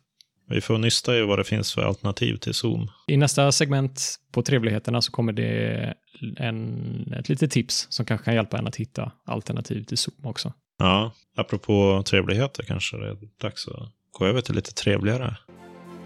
Vi 0.48 0.61
får 0.61 0.78
nysta 0.78 1.16
i 1.16 1.22
vad 1.22 1.38
det 1.38 1.44
finns 1.44 1.74
för 1.74 1.82
alternativ 1.82 2.37
till 2.37 2.54
Zoom. 2.54 2.90
I 3.06 3.16
nästa 3.16 3.52
segment 3.52 4.16
på 4.32 4.42
trevligheterna 4.42 5.02
så 5.02 5.12
kommer 5.12 5.32
det 5.32 5.94
en, 6.37 7.12
ett 7.18 7.28
litet 7.28 7.50
tips 7.50 7.87
som 7.90 8.06
kanske 8.06 8.24
kan 8.24 8.35
hjälpa 8.35 8.59
en 8.59 8.66
att 8.66 8.76
hitta 8.76 9.12
alternativ 9.24 9.85
till 9.85 9.98
Zoom 9.98 10.26
också. 10.26 10.52
Ja, 10.78 11.12
apropå 11.37 12.02
trevligheter 12.06 12.62
kanske 12.62 12.96
det 12.96 13.09
är 13.09 13.16
dags 13.40 13.68
att 13.68 13.88
gå 14.11 14.26
över 14.26 14.40
till 14.40 14.54
lite 14.54 14.74
trevligare 14.74 15.37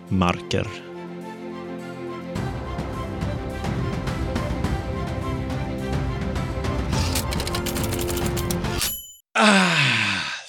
marker. 0.09 0.90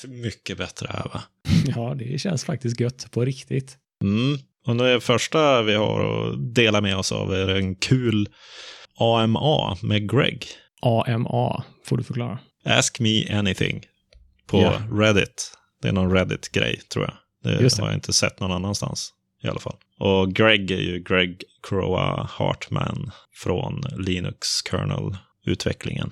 Mycket 0.07 0.57
bättre 0.57 0.87
här 0.89 1.03
va? 1.13 1.21
Ja, 1.75 1.95
det 1.97 2.21
känns 2.21 2.45
faktiskt 2.45 2.79
gött 2.79 3.07
på 3.11 3.25
riktigt. 3.25 3.77
Mm. 4.03 4.39
Och 4.65 4.75
det 4.75 5.01
första 5.01 5.61
vi 5.61 5.73
har 5.73 6.29
att 6.29 6.55
dela 6.55 6.81
med 6.81 6.97
oss 6.97 7.11
av 7.11 7.33
är 7.33 7.47
en 7.47 7.75
kul 7.75 8.29
AMA 8.97 9.77
med 9.81 10.11
Greg. 10.11 10.45
AMA 10.81 11.63
får 11.85 11.97
du 11.97 12.03
förklara. 12.03 12.39
Ask 12.65 12.99
me 12.99 13.33
anything 13.33 13.85
på 14.47 14.61
Ja. 14.61 14.81
Reddit. 14.91 15.53
Det 15.81 15.87
är 15.87 15.91
någon 15.91 16.11
Reddit-grej, 16.11 16.81
tror 16.93 17.05
jag. 17.05 17.13
Det, 17.43 17.57
det. 17.63 17.79
har 17.79 17.87
jag 17.87 17.95
inte 17.95 18.13
sett 18.13 18.39
någon 18.39 18.51
annanstans 18.51 19.13
i 19.43 19.47
alla 19.47 19.59
fall. 19.59 19.75
Och 19.99 20.33
Greg 20.33 20.71
är 20.71 20.79
ju 20.79 21.03
Greg 21.03 21.43
Croa 21.69 22.29
Hartman 22.31 23.11
från 23.33 23.81
Linux 23.97 24.47
kernel-utvecklingen. 24.71 26.11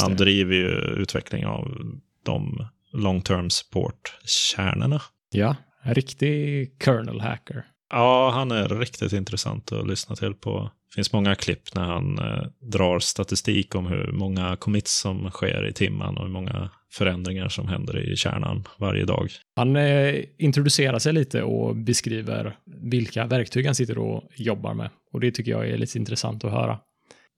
Han 0.00 0.16
driver 0.16 0.54
ju 0.54 0.68
utveckling 1.02 1.46
av 1.46 1.76
de 2.24 2.68
long 2.96 3.20
term 3.22 3.50
support-kärnorna. 3.50 5.02
Ja, 5.30 5.56
en 5.82 5.94
riktig 5.94 6.70
kernel 6.84 7.20
hacker. 7.20 7.64
Ja, 7.90 8.30
han 8.30 8.50
är 8.50 8.68
riktigt 8.68 9.12
intressant 9.12 9.72
att 9.72 9.88
lyssna 9.88 10.16
till 10.16 10.34
på. 10.34 10.70
Det 10.90 10.94
finns 10.94 11.12
många 11.12 11.34
klipp 11.34 11.74
när 11.74 11.84
han 11.84 12.18
eh, 12.18 12.46
drar 12.60 12.98
statistik 12.98 13.74
om 13.74 13.86
hur 13.86 14.12
många 14.12 14.56
commits 14.56 15.00
som 15.00 15.30
sker 15.30 15.66
i 15.68 15.72
timmen 15.72 16.16
och 16.16 16.22
hur 16.22 16.32
många 16.32 16.70
förändringar 16.92 17.48
som 17.48 17.68
händer 17.68 18.12
i 18.12 18.16
kärnan 18.16 18.64
varje 18.78 19.04
dag. 19.04 19.30
Han 19.56 19.76
eh, 19.76 20.14
introducerar 20.38 20.98
sig 20.98 21.12
lite 21.12 21.42
och 21.42 21.76
beskriver 21.76 22.56
vilka 22.82 23.26
verktyg 23.26 23.66
han 23.66 23.74
sitter 23.74 23.98
och 23.98 24.22
jobbar 24.36 24.74
med. 24.74 24.90
Och 25.12 25.20
det 25.20 25.30
tycker 25.30 25.50
jag 25.50 25.68
är 25.68 25.78
lite 25.78 25.98
intressant 25.98 26.44
att 26.44 26.52
höra. 26.52 26.78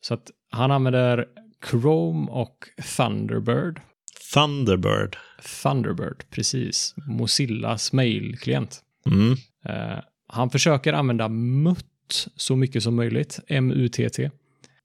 Så 0.00 0.14
att 0.14 0.30
han 0.50 0.70
använder 0.70 1.26
Chrome 1.70 2.30
och 2.30 2.56
Thunderbird. 2.96 3.80
Thunderbird. 4.34 5.16
Thunderbird, 5.62 6.24
precis. 6.30 6.94
Mozillas 7.06 7.92
mailklient. 7.92 8.80
Mm. 9.06 9.32
Eh, 9.64 9.98
han 10.26 10.50
försöker 10.50 10.92
använda 10.92 11.28
MUT 11.28 12.28
så 12.36 12.56
mycket 12.56 12.82
som 12.82 12.96
möjligt, 12.96 13.40
M-U-T-T. 13.46 14.30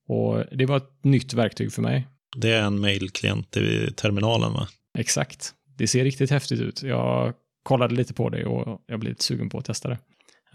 Och 0.07 0.43
det 0.51 0.65
var 0.65 0.77
ett 0.77 1.03
nytt 1.03 1.33
verktyg 1.33 1.73
för 1.73 1.81
mig. 1.81 2.07
Det 2.35 2.51
är 2.51 2.61
en 2.63 2.79
mailklient 2.79 3.57
i 3.57 3.91
terminalen, 3.95 4.53
va? 4.53 4.67
Exakt. 4.97 5.53
Det 5.77 5.87
ser 5.87 6.03
riktigt 6.03 6.29
häftigt 6.31 6.59
ut. 6.61 6.83
Jag 6.83 7.33
kollade 7.63 7.95
lite 7.95 8.13
på 8.13 8.29
det 8.29 8.45
och 8.45 8.81
jag 8.87 8.99
blev 8.99 9.09
lite 9.11 9.23
sugen 9.23 9.49
på 9.49 9.57
att 9.57 9.65
testa 9.65 9.89
det. 9.89 9.97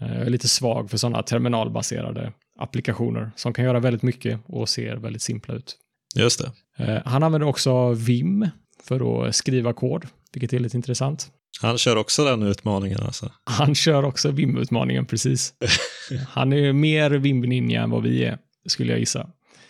Eh, 0.01 0.07
Jag 0.17 0.25
är 0.25 0.29
lite 0.29 0.49
svag 0.49 0.89
för 0.89 0.97
sådana 0.97 1.23
terminalbaserade 1.23 2.33
applikationer 2.59 3.31
som 3.35 3.53
kan 3.53 3.65
göra 3.65 3.79
väldigt 3.79 4.03
mycket 4.03 4.39
och 4.45 4.69
ser 4.69 4.95
väldigt 4.95 5.21
simpla 5.21 5.53
ut. 5.53 5.77
Just 6.15 6.41
det. 6.77 6.83
Eh, 6.83 7.01
Han 7.05 7.23
använder 7.23 7.47
också 7.47 7.91
Vim 7.93 8.47
för 8.89 9.27
att 9.27 9.35
skriva 9.35 9.73
kod, 9.73 10.05
vilket 10.33 10.53
är 10.53 10.59
lite 10.59 10.77
intressant. 10.77 11.27
Han 11.61 11.77
kör 11.77 11.95
också 11.95 12.25
den 12.25 12.43
utmaningen 12.43 12.99
alltså. 13.01 13.31
Han 13.43 13.75
kör 13.75 14.03
också 14.03 14.31
Vim-utmaningen, 14.31 15.05
precis. 15.05 15.53
Han 16.27 16.53
är 16.53 16.73
mer 16.73 17.11
Vim-ninja 17.11 17.83
än 17.83 17.89
vad 17.89 18.03
vi 18.03 18.23
är, 18.23 18.37
skulle 18.65 18.91
jag 18.91 18.99
gissa. 18.99 19.29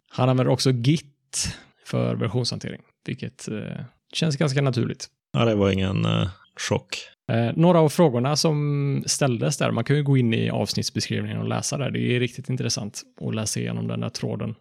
Han 0.09 0.29
använder 0.29 0.53
också 0.53 0.71
Git 0.71 1.55
för 1.85 2.15
versionshantering, 2.15 2.81
vilket 3.05 3.47
eh, 3.47 3.85
känns 4.13 4.37
ganska 4.37 4.61
naturligt. 4.61 5.07
Ja, 5.33 5.45
det 5.45 5.55
var 5.55 5.71
ingen 5.71 6.05
eh, 6.05 6.29
chock. 6.69 6.97
Eh, 7.31 7.51
några 7.55 7.79
av 7.79 7.89
frågorna 7.89 8.35
som 8.35 9.03
ställdes 9.07 9.57
där, 9.57 9.71
man 9.71 9.83
kan 9.83 9.95
ju 9.95 10.03
gå 10.03 10.17
in 10.17 10.33
i 10.33 10.49
avsnittsbeskrivningen 10.49 11.37
och 11.37 11.47
läsa 11.47 11.77
där. 11.77 11.91
Det 11.91 12.15
är 12.15 12.19
riktigt 12.19 12.49
intressant 12.49 13.01
att 13.21 13.35
läsa 13.35 13.59
igenom 13.59 13.87
den 13.87 13.99
där 13.99 14.09
tråden. 14.09 14.55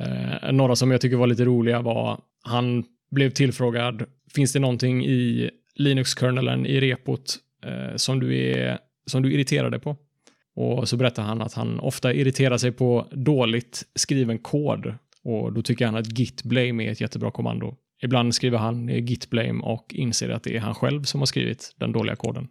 Eh, 0.00 0.52
några 0.52 0.76
som 0.76 0.90
jag 0.90 1.00
tycker 1.00 1.16
var 1.16 1.26
lite 1.26 1.44
roliga 1.44 1.80
var, 1.80 2.20
han 2.42 2.84
blev 3.10 3.30
tillfrågad, 3.30 4.04
finns 4.34 4.52
det 4.52 4.58
någonting 4.58 5.06
i 5.06 5.50
Linux-kernelen, 5.74 6.66
i 6.66 6.80
repot, 6.80 7.36
eh, 7.64 7.96
som, 7.96 8.20
du 8.20 8.36
är, 8.36 8.78
som 9.06 9.22
du 9.22 9.32
irriterar 9.32 9.70
dig 9.70 9.80
på? 9.80 9.96
Och 10.54 10.88
så 10.88 10.96
berättar 10.96 11.22
han 11.22 11.42
att 11.42 11.54
han 11.54 11.80
ofta 11.80 12.12
irriterar 12.12 12.58
sig 12.58 12.72
på 12.72 13.08
dåligt 13.12 13.82
skriven 13.94 14.38
kod 14.38 14.94
och 15.24 15.52
då 15.52 15.62
tycker 15.62 15.86
han 15.86 15.96
att 15.96 16.18
git 16.18 16.42
blame 16.42 16.84
är 16.84 16.92
ett 16.92 17.00
jättebra 17.00 17.30
kommando. 17.30 17.76
Ibland 18.02 18.34
skriver 18.34 18.58
han 18.58 18.88
git 18.88 19.30
blame 19.30 19.62
och 19.62 19.94
inser 19.94 20.28
att 20.28 20.42
det 20.42 20.56
är 20.56 20.60
han 20.60 20.74
själv 20.74 21.02
som 21.02 21.20
har 21.20 21.26
skrivit 21.26 21.74
den 21.76 21.92
dåliga 21.92 22.16
koden. 22.16 22.48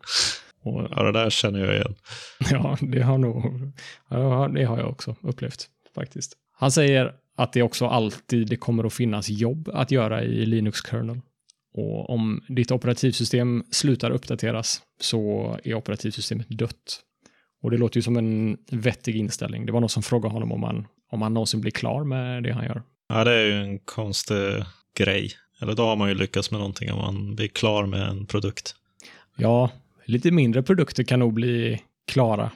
Och, 0.61 0.87
Ja, 0.91 1.03
det 1.03 1.11
där 1.11 1.29
känner 1.29 1.59
jag 1.59 1.73
igen. 1.73 1.95
ja, 2.51 2.77
det 2.81 3.01
har 3.01 3.17
nog, 3.17 3.71
ja, 4.09 4.49
det 4.53 4.63
har 4.63 4.77
jag 4.77 4.89
också 4.89 5.15
upplevt 5.21 5.67
faktiskt. 5.95 6.33
Han 6.59 6.71
säger 6.71 7.13
att 7.37 7.53
det 7.53 7.61
också 7.61 7.85
alltid 7.85 8.47
det 8.47 8.55
kommer 8.55 8.83
att 8.83 8.93
finnas 8.93 9.29
jobb 9.29 9.69
att 9.73 9.91
göra 9.91 10.23
i 10.23 10.45
Linux 10.45 10.79
kernel. 10.89 11.21
Och 11.73 12.09
om 12.09 12.43
ditt 12.47 12.71
operativsystem 12.71 13.63
slutar 13.71 14.11
uppdateras 14.11 14.81
så 15.01 15.51
är 15.63 15.73
operativsystemet 15.73 16.49
dött. 16.49 17.01
Och 17.61 17.71
det 17.71 17.77
låter 17.77 17.97
ju 17.97 18.01
som 18.01 18.17
en 18.17 18.57
vettig 18.71 19.15
inställning. 19.15 19.65
Det 19.65 19.71
var 19.71 19.79
någon 19.79 19.89
som 19.89 20.03
frågade 20.03 20.33
honom 20.33 20.51
om 20.51 20.63
han, 20.63 20.87
om 21.11 21.21
han 21.21 21.33
någonsin 21.33 21.61
blir 21.61 21.71
klar 21.71 22.03
med 22.03 22.43
det 22.43 22.51
han 22.53 22.65
gör. 22.65 22.83
Ja, 23.09 23.23
det 23.23 23.33
är 23.33 23.45
ju 23.45 23.53
en 23.53 23.79
konstig 23.79 24.63
grej. 24.97 25.31
Eller 25.61 25.73
då 25.73 25.83
har 25.83 25.95
man 25.95 26.09
ju 26.09 26.15
lyckats 26.15 26.51
med 26.51 26.59
någonting 26.59 26.91
om 26.91 26.99
man 26.99 27.35
blir 27.35 27.47
klar 27.47 27.85
med 27.85 28.01
en 28.01 28.25
produkt. 28.25 28.75
Ja, 29.35 29.71
lite 30.05 30.31
mindre 30.31 30.63
produkter 30.63 31.03
kan 31.03 31.19
nog 31.19 31.33
bli 31.33 31.81
klara. 32.07 32.51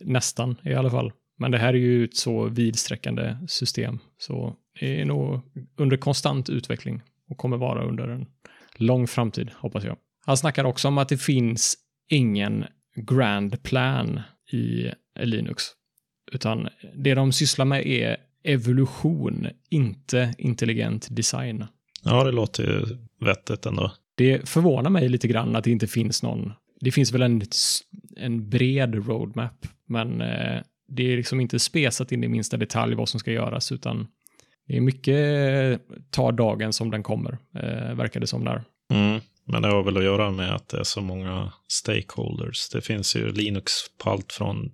Nästan 0.00 0.56
i 0.62 0.74
alla 0.74 0.90
fall. 0.90 1.12
Men 1.38 1.50
det 1.50 1.58
här 1.58 1.74
är 1.74 1.78
ju 1.78 2.04
ett 2.04 2.16
så 2.16 2.48
vidsträckande 2.48 3.36
system. 3.48 3.98
Så 4.18 4.56
det 4.80 5.00
är 5.00 5.04
nog 5.04 5.40
under 5.76 5.96
konstant 5.96 6.50
utveckling 6.50 7.02
och 7.30 7.36
kommer 7.36 7.56
vara 7.56 7.84
under 7.84 8.08
en 8.08 8.26
lång 8.76 9.06
framtid, 9.06 9.50
hoppas 9.54 9.84
jag. 9.84 9.96
Han 10.26 10.36
snackar 10.36 10.64
också 10.64 10.88
om 10.88 10.98
att 10.98 11.08
det 11.08 11.18
finns 11.18 11.76
ingen 12.08 12.64
grand 12.96 13.62
plan 13.62 14.20
i 14.52 14.90
Linux. 15.20 15.64
Utan 16.32 16.68
det 16.94 17.14
de 17.14 17.32
sysslar 17.32 17.64
med 17.64 17.86
är 17.86 18.16
evolution, 18.44 19.48
inte 19.70 20.34
intelligent 20.38 21.08
design. 21.10 21.64
Ja, 22.02 22.24
det 22.24 22.32
låter 22.32 22.62
ju 22.62 22.98
vettigt 23.26 23.66
ändå. 23.66 23.92
Det 24.14 24.48
förvånar 24.48 24.90
mig 24.90 25.08
lite 25.08 25.28
grann 25.28 25.56
att 25.56 25.64
det 25.64 25.70
inte 25.70 25.86
finns 25.86 26.22
någon. 26.22 26.52
Det 26.80 26.92
finns 26.92 27.12
väl 27.12 27.22
en, 27.22 27.42
en 28.16 28.50
bred 28.50 28.94
roadmap, 28.94 29.66
men 29.86 30.20
eh, 30.20 30.62
det 30.88 31.12
är 31.12 31.16
liksom 31.16 31.40
inte 31.40 31.58
spesat 31.58 32.12
in 32.12 32.24
i 32.24 32.28
minsta 32.28 32.56
detalj 32.56 32.94
vad 32.94 33.08
som 33.08 33.20
ska 33.20 33.32
göras, 33.32 33.72
utan 33.72 34.06
det 34.66 34.76
är 34.76 34.80
mycket 34.80 35.14
eh, 35.14 35.96
tar 36.10 36.32
dagen 36.32 36.72
som 36.72 36.90
den 36.90 37.02
kommer, 37.02 37.38
eh, 37.54 37.94
verkar 37.94 38.20
det 38.20 38.26
som 38.26 38.44
där. 38.44 38.64
Mm. 38.90 39.20
Men 39.46 39.62
det 39.62 39.68
har 39.68 39.82
väl 39.82 39.96
att 39.96 40.04
göra 40.04 40.30
med 40.30 40.54
att 40.54 40.68
det 40.68 40.78
är 40.78 40.84
så 40.84 41.00
många 41.00 41.52
stakeholders. 41.68 42.68
Det 42.68 42.80
finns 42.80 43.16
ju 43.16 43.32
Linux 43.32 43.72
på 43.98 44.10
allt 44.10 44.32
från 44.32 44.72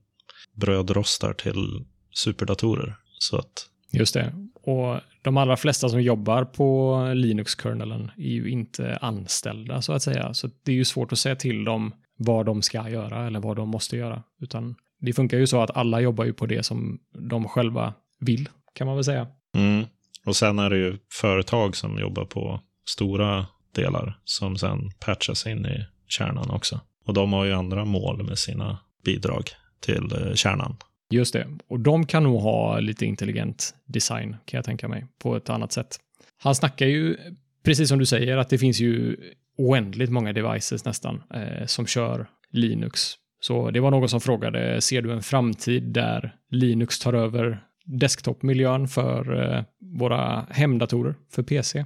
brödrostar 0.55 1.33
till 1.33 1.85
superdatorer. 2.11 2.97
Så 3.19 3.37
att, 3.37 3.67
Just 3.93 4.15
det. 4.15 4.35
Och 4.63 5.01
de 5.23 5.37
allra 5.37 5.57
flesta 5.57 5.89
som 5.89 6.03
jobbar 6.03 6.45
på 6.45 6.99
Linux-kernelen 7.15 8.11
är 8.17 8.31
ju 8.31 8.51
inte 8.51 8.97
anställda 8.97 9.83
så 9.83 9.93
att 9.93 10.03
säga. 10.03 10.35
Så 10.35 10.51
det 10.63 10.73
är 10.73 10.77
ju 10.77 10.85
svårt 10.85 11.13
att 11.13 11.19
säga 11.19 11.37
till 11.37 11.65
dem 11.65 11.95
vad 12.17 12.47
de 12.47 12.63
ska 12.63 12.89
göra 12.89 13.27
eller 13.27 13.41
vad 13.41 13.57
de 13.57 13.69
måste 13.69 13.97
göra. 13.97 14.23
Utan 14.41 14.75
det 15.01 15.13
funkar 15.13 15.39
ju 15.39 15.47
så 15.47 15.63
att 15.63 15.77
alla 15.77 16.01
jobbar 16.01 16.25
ju 16.25 16.33
på 16.33 16.47
det 16.47 16.63
som 16.63 16.99
de 17.13 17.49
själva 17.49 17.95
vill, 18.21 18.49
kan 18.73 18.87
man 18.87 18.97
väl 18.97 19.05
säga. 19.05 19.27
mm. 19.57 19.87
Och 20.27 20.37
sen 20.37 20.59
är 20.59 20.71
det 20.71 20.77
ju 20.77 20.99
företag 21.13 21.77
som 21.77 21.99
jobbar 21.99 22.25
på 22.25 22.61
stora 22.89 23.47
delar 23.75 24.19
som 24.25 24.57
sen 24.57 24.91
patchas 25.01 25.47
in 25.47 25.67
i 25.67 25.87
kärnan 26.09 26.51
också. 26.51 26.81
Och 27.07 27.15
de 27.15 27.33
har 27.33 27.45
ju 27.45 27.53
andra 27.53 27.85
mål 27.85 28.23
med 28.23 28.39
sina 28.39 28.79
bidrag 29.05 29.51
till 29.81 30.13
eh, 30.13 30.35
kärnan. 30.35 30.77
Just 31.11 31.33
det. 31.33 31.47
Och 31.69 31.81
de 31.81 32.07
kan 32.07 32.23
nog 32.23 32.41
ha 32.41 32.81
lite 32.81 33.07
intelligent 33.07 33.75
design, 33.87 34.37
kan 34.45 34.59
jag 34.59 34.65
tänka 34.65 34.89
mig, 34.89 35.07
på 35.19 35.37
ett 35.37 35.51
annat 35.51 35.73
sätt. 35.73 35.97
Han 36.43 36.55
snackar 36.55 36.87
ju, 36.87 37.17
precis 37.65 37.89
som 37.89 37.99
du 37.99 38.07
säger, 38.07 38.37
att 38.37 38.49
det 38.49 38.59
finns 38.59 38.81
ju 38.81 39.17
oändligt 39.57 40.11
många 40.11 40.33
devices 40.33 40.85
nästan 40.85 41.23
eh, 41.35 41.67
som 41.67 41.87
kör 41.87 42.27
Linux. 42.51 43.15
Så 43.41 43.71
det 43.71 43.81
var 43.81 43.91
någon 43.91 44.09
som 44.09 44.21
frågade, 44.21 44.81
ser 44.81 45.03
du 45.03 45.13
en 45.13 45.23
framtid 45.23 45.83
där 45.83 46.35
Linux 46.51 46.99
tar 46.99 47.13
över 47.13 47.65
desktopmiljön 47.85 48.89
för 48.89 49.43
eh, 49.43 49.65
våra 49.99 50.47
hemdatorer, 50.51 51.15
för 51.31 51.43
PC? 51.43 51.85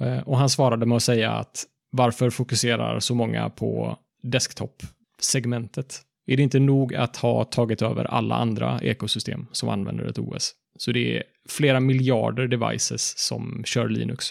Eh, 0.00 0.18
och 0.18 0.38
han 0.38 0.48
svarade 0.48 0.86
med 0.86 0.96
att 0.96 1.02
säga 1.02 1.32
att 1.32 1.64
varför 1.90 2.30
fokuserar 2.30 3.00
så 3.00 3.14
många 3.14 3.50
på 3.50 3.98
desktop-segmentet? 4.22 6.02
Är 6.26 6.36
det 6.36 6.42
inte 6.42 6.58
nog 6.58 6.94
att 6.94 7.16
ha 7.16 7.44
tagit 7.44 7.82
över 7.82 8.04
alla 8.04 8.34
andra 8.34 8.80
ekosystem 8.82 9.46
som 9.52 9.68
använder 9.68 10.04
ett 10.04 10.18
OS? 10.18 10.54
Så 10.78 10.92
det 10.92 11.16
är 11.16 11.22
flera 11.48 11.80
miljarder 11.80 12.46
devices 12.46 13.18
som 13.18 13.62
kör 13.64 13.88
Linux. 13.88 14.26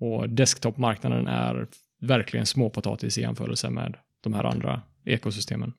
Och 0.00 0.28
desktopmarknaden 0.28 1.26
är 1.26 1.66
verkligen 2.00 2.46
småpotatis 2.46 3.18
i 3.18 3.20
jämförelse 3.20 3.70
med 3.70 3.96
de 4.20 4.34
här 4.34 4.44
andra 4.44 4.82
ekosystemen. 5.04 5.72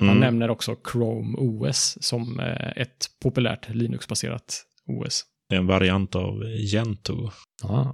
Han 0.00 0.08
Mm. 0.08 0.20
nämner 0.20 0.50
också 0.50 0.76
Chrome 0.92 1.34
OS 1.38 1.98
som 2.00 2.40
eh, 2.40 2.72
ett 2.82 3.06
populärt 3.22 3.68
Linux-baserat 3.68 4.62
OS. 4.86 5.24
Det 5.48 5.54
är 5.54 5.58
en 5.58 5.66
variant 5.66 6.14
av 6.14 6.44
Gentoo. 6.72 7.30
Ah. 7.62 7.86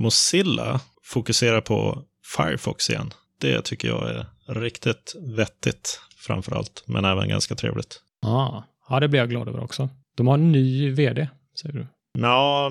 Mozilla 0.00 0.80
fokuserar 1.02 1.60
på 1.60 2.02
Firefox 2.36 2.90
igen. 2.90 3.10
Det 3.40 3.62
tycker 3.64 3.88
jag 3.88 4.10
är 4.10 4.26
riktigt 4.48 5.14
vettigt 5.36 6.00
framför 6.16 6.56
allt, 6.56 6.82
men 6.86 7.04
även 7.04 7.28
ganska 7.28 7.54
trevligt. 7.54 8.00
Ah. 8.22 8.62
Ja, 8.88 9.00
det 9.00 9.08
blir 9.08 9.20
jag 9.20 9.30
glad 9.30 9.48
över 9.48 9.60
också. 9.60 9.88
De 10.16 10.26
har 10.26 10.34
en 10.34 10.52
ny 10.52 10.90
vd, 10.90 11.28
säger 11.62 11.74
du. 11.74 11.86
Ja, 12.18 12.68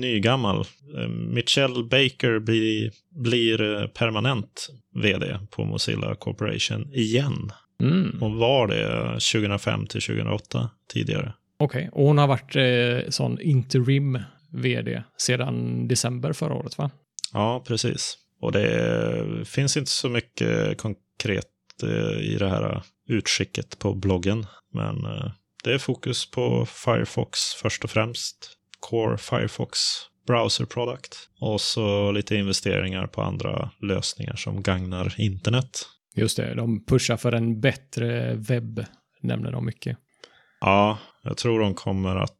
nygammal. 0.00 0.64
Michelle 1.08 1.82
Baker 1.82 2.38
blir, 2.38 2.90
blir 3.10 3.60
eh, 3.60 3.86
permanent 3.86 4.68
vd 4.94 5.38
på 5.50 5.64
Mozilla 5.64 6.14
Corporation 6.14 6.92
igen. 6.92 7.52
Mm. 7.82 8.16
Hon 8.20 8.38
var 8.38 8.68
det 8.68 9.10
2005 9.12 9.86
till 9.86 10.02
2008 10.02 10.70
tidigare. 10.92 11.32
Okej, 11.58 11.90
och 11.92 12.06
hon 12.06 12.18
har 12.18 12.26
varit 12.26 12.56
eh, 12.56 13.10
sån 13.10 13.40
interim 13.40 14.18
vd 14.52 15.02
sedan 15.16 15.88
december 15.88 16.32
förra 16.32 16.54
året 16.54 16.78
va? 16.78 16.90
Ja, 17.32 17.64
precis. 17.66 18.18
Och 18.40 18.52
det 18.52 19.44
finns 19.44 19.76
inte 19.76 19.90
så 19.90 20.08
mycket 20.08 20.78
konkret 20.78 21.46
eh, 21.82 22.20
i 22.20 22.36
det 22.38 22.48
här 22.48 22.82
utskicket 23.08 23.78
på 23.78 23.94
bloggen. 23.94 24.46
Men 24.72 25.04
eh, 25.04 25.32
det 25.64 25.72
är 25.72 25.78
fokus 25.78 26.30
på 26.30 26.66
Firefox 26.66 27.40
först 27.62 27.84
och 27.84 27.90
främst. 27.90 28.50
Core 28.90 29.18
Firefox 29.18 29.78
Browser 30.26 30.64
Product. 30.64 31.16
Och 31.40 31.60
så 31.60 32.12
lite 32.12 32.36
investeringar 32.36 33.06
på 33.06 33.22
andra 33.22 33.70
lösningar 33.82 34.36
som 34.36 34.62
gagnar 34.62 35.14
internet. 35.18 35.88
Just 36.14 36.36
det, 36.36 36.54
de 36.54 36.84
pushar 36.84 37.16
för 37.16 37.32
en 37.32 37.60
bättre 37.60 38.34
webb, 38.34 38.84
nämner 39.20 39.52
de 39.52 39.66
mycket. 39.66 39.98
Ja, 40.60 40.98
jag 41.22 41.36
tror 41.36 41.60
de 41.60 41.74
kommer 41.74 42.16
att 42.16 42.38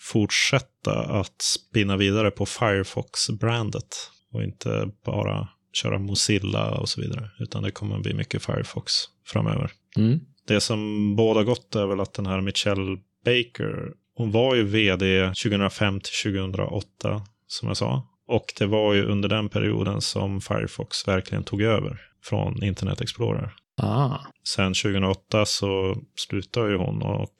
fortsätta 0.00 1.02
att 1.02 1.42
spinna 1.42 1.96
vidare 1.96 2.30
på 2.30 2.46
Firefox-brandet. 2.46 4.10
Och 4.32 4.42
inte 4.42 4.90
bara 5.04 5.48
köra 5.72 5.98
Mozilla 5.98 6.70
och 6.70 6.88
så 6.88 7.00
vidare. 7.00 7.30
Utan 7.38 7.62
det 7.62 7.70
kommer 7.70 7.98
bli 7.98 8.14
mycket 8.14 8.44
Firefox 8.44 8.92
framöver. 9.26 9.70
Mm. 9.96 10.20
Det 10.46 10.60
som 10.60 11.14
båda 11.16 11.42
gott 11.44 11.74
är 11.74 11.86
väl 11.86 12.00
att 12.00 12.14
den 12.14 12.26
här 12.26 12.40
Michelle 12.40 12.98
Baker, 13.24 13.92
hon 14.18 14.30
var 14.30 14.54
ju 14.54 14.62
vd 14.64 15.26
2005 15.44 16.00
till 16.00 16.32
2008, 16.32 17.22
som 17.46 17.68
jag 17.68 17.76
sa. 17.76 18.08
Och 18.28 18.44
det 18.58 18.66
var 18.66 18.94
ju 18.94 19.04
under 19.04 19.28
den 19.28 19.48
perioden 19.48 20.00
som 20.00 20.40
Firefox 20.40 21.08
verkligen 21.08 21.44
tog 21.44 21.62
över 21.62 22.00
från 22.24 22.62
Internet 22.62 23.00
Explorer. 23.00 23.52
Ah, 23.82 24.18
Sen 24.48 24.74
2008 24.74 25.44
så 25.46 25.96
slutade 26.16 26.70
ju 26.70 26.76
hon 26.76 27.02
och 27.02 27.32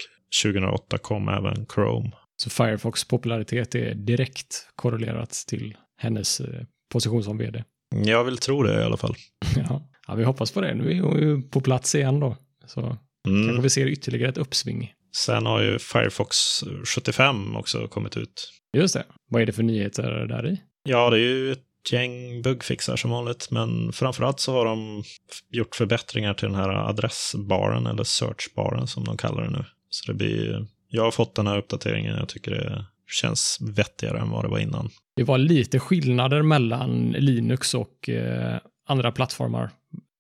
2008 0.45 0.99
kom 0.99 1.29
även 1.29 1.67
Chrome. 1.75 2.11
så 2.37 2.51
Firefox 2.51 3.05
popularitet 3.09 3.75
är 3.75 3.95
direkt 3.95 4.67
korrelerat 4.77 5.31
till 5.49 5.77
hennes 5.97 6.41
eh, 6.41 6.63
position 6.93 7.25
som 7.25 7.39
vd. 7.39 7.65
Jag 8.05 8.25
vill 8.25 8.39
tro 8.39 8.63
det 8.63 8.81
i 8.81 8.85
alla 8.85 8.97
fall. 8.97 9.15
ja. 9.57 9.89
ja, 10.09 10.15
vi 10.15 10.25
hoppas 10.25 10.53
på 10.53 10.61
det. 10.61 10.75
Nu 10.75 10.93
är 10.93 11.01
hon 11.01 11.19
ju 11.19 11.43
på 11.43 11.61
plats 11.61 11.95
igen 11.95 12.21
då. 12.21 12.37
Så 12.67 12.81
kanske 12.81 12.99
Mm. 13.51 13.63
vi 13.63 13.71
ser 13.71 13.87
ytterligare 13.87 14.29
ett 14.31 14.39
uppsving. 14.39 14.93
Sen 15.25 15.47
har 15.47 15.63
ju 15.63 15.79
Firefox 15.79 16.37
75 16.85 17.57
också 17.57 17.89
kommit 17.89 18.17
ut. 18.17 18.53
Just 18.73 18.95
det. 18.95 19.05
Vad 19.31 19.43
är 19.43 19.47
det 19.47 19.53
för 19.53 19.63
nyheter 19.63 20.27
där 20.27 20.47
i? 20.47 20.61
Ja, 20.85 21.11
det 21.11 21.17
är 21.17 21.21
ju 21.21 21.53
ett 21.53 21.93
gäng 21.93 22.43
bugfixar 22.43 22.97
som 22.97 23.11
vanligt, 23.11 23.51
men 23.51 23.93
framförallt 23.93 24.41
så 24.41 24.53
har 24.53 24.65
de 24.65 25.05
gjort 25.51 25.75
förbättringar 25.75 26.35
till 26.35 26.49
den 26.49 26.55
här 26.55 26.69
adressbaren, 26.69 27.87
eller 27.87 28.05
searchbaren 28.05 28.87
som 28.87 29.05
de 29.05 29.17
kallar 29.17 29.43
det 29.43 29.51
nu. 29.51 29.65
Så 29.91 30.13
det 30.13 30.19
blir, 30.19 30.67
jag 30.89 31.03
har 31.03 31.11
fått 31.11 31.35
den 31.35 31.47
här 31.47 31.59
uppdateringen, 31.59 32.17
jag 32.17 32.29
tycker 32.29 32.51
det 32.51 32.87
känns 33.11 33.59
vettigare 33.77 34.19
än 34.19 34.31
vad 34.31 34.45
det 34.45 34.49
var 34.49 34.59
innan. 34.59 34.91
Det 35.17 35.25
var 35.25 35.39
lite 35.39 35.79
skillnader 35.79 36.43
mellan 36.43 37.11
Linux 37.11 37.75
och 37.75 38.09
eh, 38.09 38.59
andra 38.87 39.13
plattformar 39.13 39.71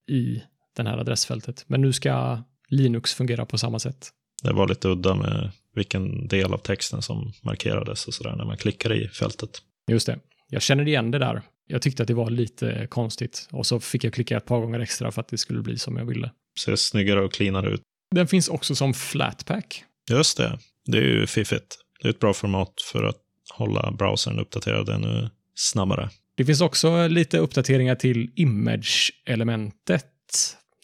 i 0.08 0.42
den 0.76 0.86
här 0.86 0.98
adressfältet. 0.98 1.64
Men 1.66 1.80
nu 1.80 1.92
ska 1.92 2.42
Linux 2.68 3.14
fungera 3.14 3.46
på 3.46 3.58
samma 3.58 3.78
sätt. 3.78 4.10
Det 4.42 4.52
var 4.52 4.68
lite 4.68 4.88
udda 4.88 5.14
med 5.14 5.50
vilken 5.74 6.28
del 6.28 6.52
av 6.52 6.58
texten 6.58 7.02
som 7.02 7.32
markerades 7.42 8.06
och 8.06 8.14
sådär 8.14 8.36
när 8.36 8.44
man 8.44 8.56
klickar 8.56 8.92
i 8.92 9.08
fältet. 9.08 9.50
Just 9.90 10.06
det. 10.06 10.18
Jag 10.48 10.62
känner 10.62 10.88
igen 10.88 11.10
det 11.10 11.18
där. 11.18 11.42
Jag 11.66 11.82
tyckte 11.82 12.02
att 12.02 12.06
det 12.06 12.14
var 12.14 12.30
lite 12.30 12.86
konstigt 12.90 13.48
och 13.52 13.66
så 13.66 13.80
fick 13.80 14.04
jag 14.04 14.12
klicka 14.12 14.36
ett 14.36 14.46
par 14.46 14.60
gånger 14.60 14.80
extra 14.80 15.12
för 15.12 15.20
att 15.20 15.28
det 15.28 15.38
skulle 15.38 15.62
bli 15.62 15.78
som 15.78 15.96
jag 15.96 16.04
ville. 16.04 16.30
Ser 16.64 16.76
snyggare 16.76 17.24
och 17.24 17.32
cleanare 17.32 17.70
ut. 17.70 17.82
Den 18.14 18.28
finns 18.28 18.48
också 18.48 18.74
som 18.74 18.94
Flatpak. 18.94 19.84
Just 20.10 20.36
det, 20.36 20.58
det 20.86 20.98
är 20.98 21.02
ju 21.02 21.26
fiffigt. 21.26 21.78
Det 22.02 22.08
är 22.08 22.10
ett 22.10 22.18
bra 22.18 22.34
format 22.34 22.72
för 22.92 23.04
att 23.04 23.20
hålla 23.52 23.90
browsern 23.90 24.38
uppdaterad 24.38 24.88
ännu 24.88 25.30
snabbare. 25.54 26.10
Det 26.34 26.44
finns 26.44 26.60
också 26.60 27.06
lite 27.06 27.38
uppdateringar 27.38 27.94
till 27.94 28.30
image-elementet. 28.36 30.04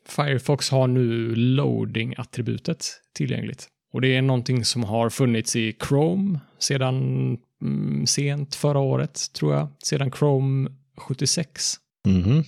Firefox 0.09 0.71
har 0.71 0.89
nu 0.89 1.35
loading-attributet 1.35 2.87
tillgängligt. 3.15 3.69
Och 3.93 4.01
det 4.01 4.17
är 4.17 4.23
någonting 4.23 4.65
som 4.65 4.85
har 4.85 5.11
funnits 5.11 5.57
i 5.57 5.77
Chrome 5.89 6.41
sedan 6.59 6.97
mm, 7.63 8.07
sent 8.07 8.55
förra 8.55 8.79
året, 8.79 9.33
tror 9.33 9.55
jag. 9.55 9.69
Sedan 9.85 10.11
Chrome 10.13 10.71
76. 10.97 11.75
Mhm. 12.09 12.45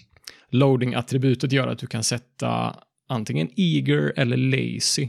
Loading-attributet 0.50 1.52
gör 1.52 1.68
att 1.68 1.78
du 1.78 1.86
kan 1.86 2.04
sätta 2.04 2.76
antingen 3.08 3.48
eager 3.56 4.12
eller 4.16 4.36
lazy 4.36 5.08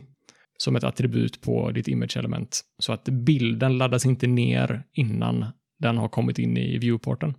som 0.57 0.75
ett 0.75 0.83
attribut 0.83 1.41
på 1.41 1.71
ditt 1.71 1.87
image-element. 1.87 2.61
Så 2.79 2.93
att 2.93 3.03
bilden 3.03 3.77
laddas 3.77 4.05
inte 4.05 4.27
ner 4.27 4.83
innan 4.93 5.45
den 5.79 5.97
har 5.97 6.09
kommit 6.09 6.39
in 6.39 6.57
i 6.57 6.77
viewporten. 6.77 7.33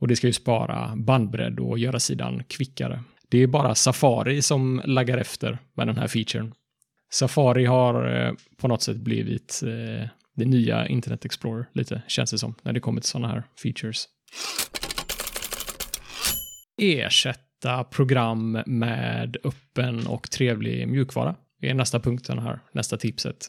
Och 0.00 0.08
det 0.08 0.16
ska 0.16 0.26
ju 0.26 0.32
spara 0.32 0.96
bandbredd 0.96 1.60
och 1.60 1.78
göra 1.78 2.00
sidan 2.00 2.42
kvickare. 2.48 3.02
Det 3.32 3.42
är 3.42 3.46
bara 3.46 3.74
Safari 3.74 4.42
som 4.42 4.82
laggar 4.84 5.18
efter 5.18 5.58
med 5.74 5.86
den 5.86 5.96
här 5.96 6.08
featuren. 6.08 6.54
Safari 7.12 7.64
har 7.64 8.26
eh, 8.26 8.32
på 8.56 8.68
något 8.68 8.82
sätt 8.82 8.96
blivit 8.96 9.62
eh, 9.62 10.08
det 10.36 10.44
nya 10.44 10.86
Internet 10.86 11.24
Explorer 11.24 11.68
lite, 11.72 12.02
känns 12.08 12.30
det 12.30 12.38
som, 12.38 12.54
när 12.62 12.72
det 12.72 12.80
kommer 12.80 13.00
till 13.00 13.10
sådana 13.10 13.28
här 13.28 13.42
features. 13.62 14.08
Ersätta 16.82 17.84
program 17.84 18.62
med 18.66 19.36
öppen 19.44 20.06
och 20.06 20.30
trevlig 20.30 20.88
mjukvara. 20.88 21.34
Det 21.60 21.70
är 21.70 21.74
nästa 21.74 22.00
punkten 22.00 22.38
här, 22.38 22.60
nästa 22.72 22.96
tipset. 22.96 23.48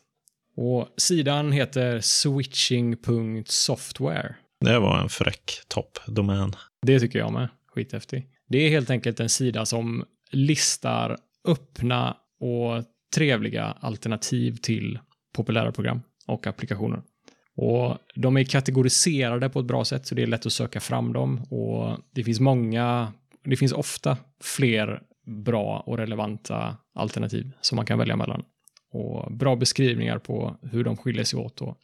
Och 0.55 0.87
sidan 0.97 1.51
heter 1.51 1.99
switching.software. 1.99 4.35
Det 4.65 4.79
var 4.79 5.01
en 5.01 5.09
fräck 5.09 5.51
toppdomän. 5.67 6.53
Det 6.81 6.99
tycker 6.99 7.19
jag 7.19 7.33
med. 7.33 7.49
Skithäftig. 7.67 8.32
Det 8.49 8.57
är 8.57 8.69
helt 8.69 8.89
enkelt 8.89 9.19
en 9.19 9.29
sida 9.29 9.65
som 9.65 10.05
listar 10.31 11.17
öppna 11.47 12.17
och 12.39 12.83
trevliga 13.15 13.63
alternativ 13.63 14.55
till 14.55 14.99
populära 15.33 15.71
program 15.71 16.01
och 16.27 16.47
applikationer. 16.47 17.01
Och 17.55 17.97
de 18.15 18.37
är 18.37 18.43
kategoriserade 18.43 19.49
på 19.49 19.59
ett 19.59 19.65
bra 19.65 19.85
sätt 19.85 20.07
så 20.07 20.15
det 20.15 20.23
är 20.23 20.27
lätt 20.27 20.45
att 20.45 20.53
söka 20.53 20.79
fram 20.79 21.13
dem 21.13 21.43
och 21.43 21.97
det 22.11 22.23
finns 22.23 22.39
många, 22.39 23.13
det 23.43 23.55
finns 23.55 23.71
ofta 23.71 24.17
fler 24.41 25.01
bra 25.25 25.83
och 25.85 25.97
relevanta 25.97 26.77
alternativ 26.93 27.51
som 27.61 27.75
man 27.75 27.85
kan 27.85 27.99
välja 27.99 28.15
mellan. 28.15 28.43
Och 28.91 29.31
bra 29.31 29.55
beskrivningar 29.55 30.19
på 30.19 30.55
hur 30.61 30.83
de 30.83 30.97
skiljer 30.97 31.23
sig 31.23 31.39
åt 31.39 31.61
och 31.61 31.77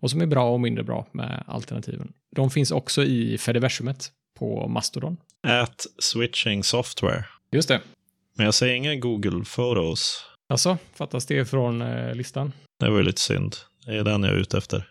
vad 0.00 0.10
som 0.10 0.20
är 0.20 0.26
bra 0.26 0.50
och 0.50 0.60
mindre 0.60 0.84
bra 0.84 1.06
med 1.12 1.44
alternativen. 1.46 2.12
De 2.36 2.50
finns 2.50 2.70
också 2.70 3.04
i 3.04 3.38
Fediversumet 3.38 4.10
på 4.42 4.68
Mastodon. 4.68 5.16
At 5.46 5.86
switching 5.98 6.64
software. 6.64 7.24
Just 7.52 7.68
det. 7.68 7.80
Men 8.36 8.44
jag 8.44 8.54
säger 8.54 8.74
inga 8.74 8.96
Google 8.96 9.44
Photos. 9.44 10.24
Alltså, 10.48 10.78
fattas 10.94 11.26
det 11.26 11.44
från 11.44 11.82
eh, 11.82 12.14
listan? 12.14 12.52
Det 12.80 12.90
var 12.90 12.96
ju 12.96 13.02
lite 13.02 13.20
synd. 13.20 13.56
Det 13.86 13.96
är 13.96 14.04
den 14.04 14.22
jag 14.22 14.32
är 14.32 14.36
ute 14.36 14.58
efter. 14.58 14.88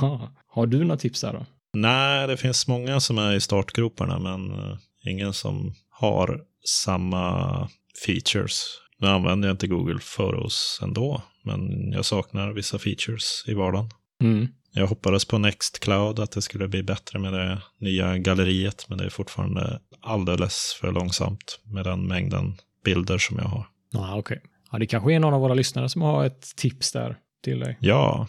Har 0.46 0.66
du 0.66 0.78
några 0.78 0.96
tips 0.96 1.20
där 1.20 1.32
då? 1.32 1.46
Nej, 1.72 2.26
det 2.26 2.36
finns 2.36 2.68
många 2.68 3.00
som 3.00 3.18
är 3.18 3.32
i 3.32 3.40
startgroparna, 3.40 4.18
men 4.18 4.50
eh, 4.50 4.76
ingen 5.06 5.32
som 5.32 5.74
har 5.90 6.40
samma 6.84 7.68
features. 8.06 8.64
Nu 8.98 9.06
använder 9.06 9.48
jag 9.48 9.54
inte 9.54 9.66
Google 9.66 10.00
Photos 10.16 10.80
ändå, 10.82 11.22
men 11.44 11.92
jag 11.92 12.04
saknar 12.04 12.52
vissa 12.52 12.78
features 12.78 13.44
i 13.46 13.54
vardagen. 13.54 13.90
Mm. 14.22 14.48
Jag 14.72 14.86
hoppades 14.86 15.24
på 15.24 15.38
Nextcloud, 15.38 16.18
att 16.18 16.30
det 16.30 16.42
skulle 16.42 16.68
bli 16.68 16.82
bättre 16.82 17.18
med 17.18 17.32
det 17.32 17.62
nya 17.78 18.18
galleriet, 18.18 18.86
men 18.88 18.98
det 18.98 19.04
är 19.04 19.10
fortfarande 19.10 19.80
alldeles 20.00 20.76
för 20.80 20.92
långsamt 20.92 21.60
med 21.64 21.84
den 21.84 22.06
mängden 22.06 22.56
bilder 22.84 23.18
som 23.18 23.36
jag 23.38 23.44
har. 23.44 23.66
Ja, 23.90 24.16
okej. 24.16 24.42
Ja, 24.72 24.78
det 24.78 24.86
kanske 24.86 25.12
är 25.14 25.20
någon 25.20 25.34
av 25.34 25.40
våra 25.40 25.54
lyssnare 25.54 25.88
som 25.88 26.02
har 26.02 26.24
ett 26.24 26.56
tips 26.56 26.92
där 26.92 27.16
till 27.44 27.60
dig. 27.60 27.78
Ja, 27.80 28.26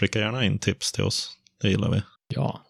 skicka 0.00 0.18
gärna 0.18 0.44
in 0.44 0.58
tips 0.58 0.92
till 0.92 1.04
oss. 1.04 1.32
Det 1.62 1.68
gillar 1.68 1.90
vi. 1.90 2.02
Ja. 2.28 2.60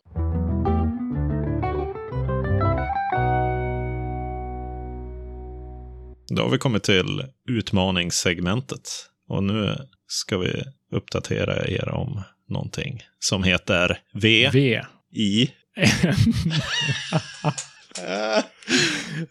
Då 6.28 6.42
har 6.42 6.50
vi 6.50 6.58
kommit 6.58 6.82
till 6.82 7.24
utmaningssegmentet. 7.48 8.88
Och 9.28 9.44
nu 9.44 9.76
ska 10.06 10.38
vi 10.38 10.62
uppdatera 10.92 11.66
er 11.66 11.88
om 11.88 12.22
någonting 12.48 13.02
som 13.18 13.42
heter 13.42 13.98
V, 14.12 14.50
V. 14.52 14.82
I. 15.12 15.50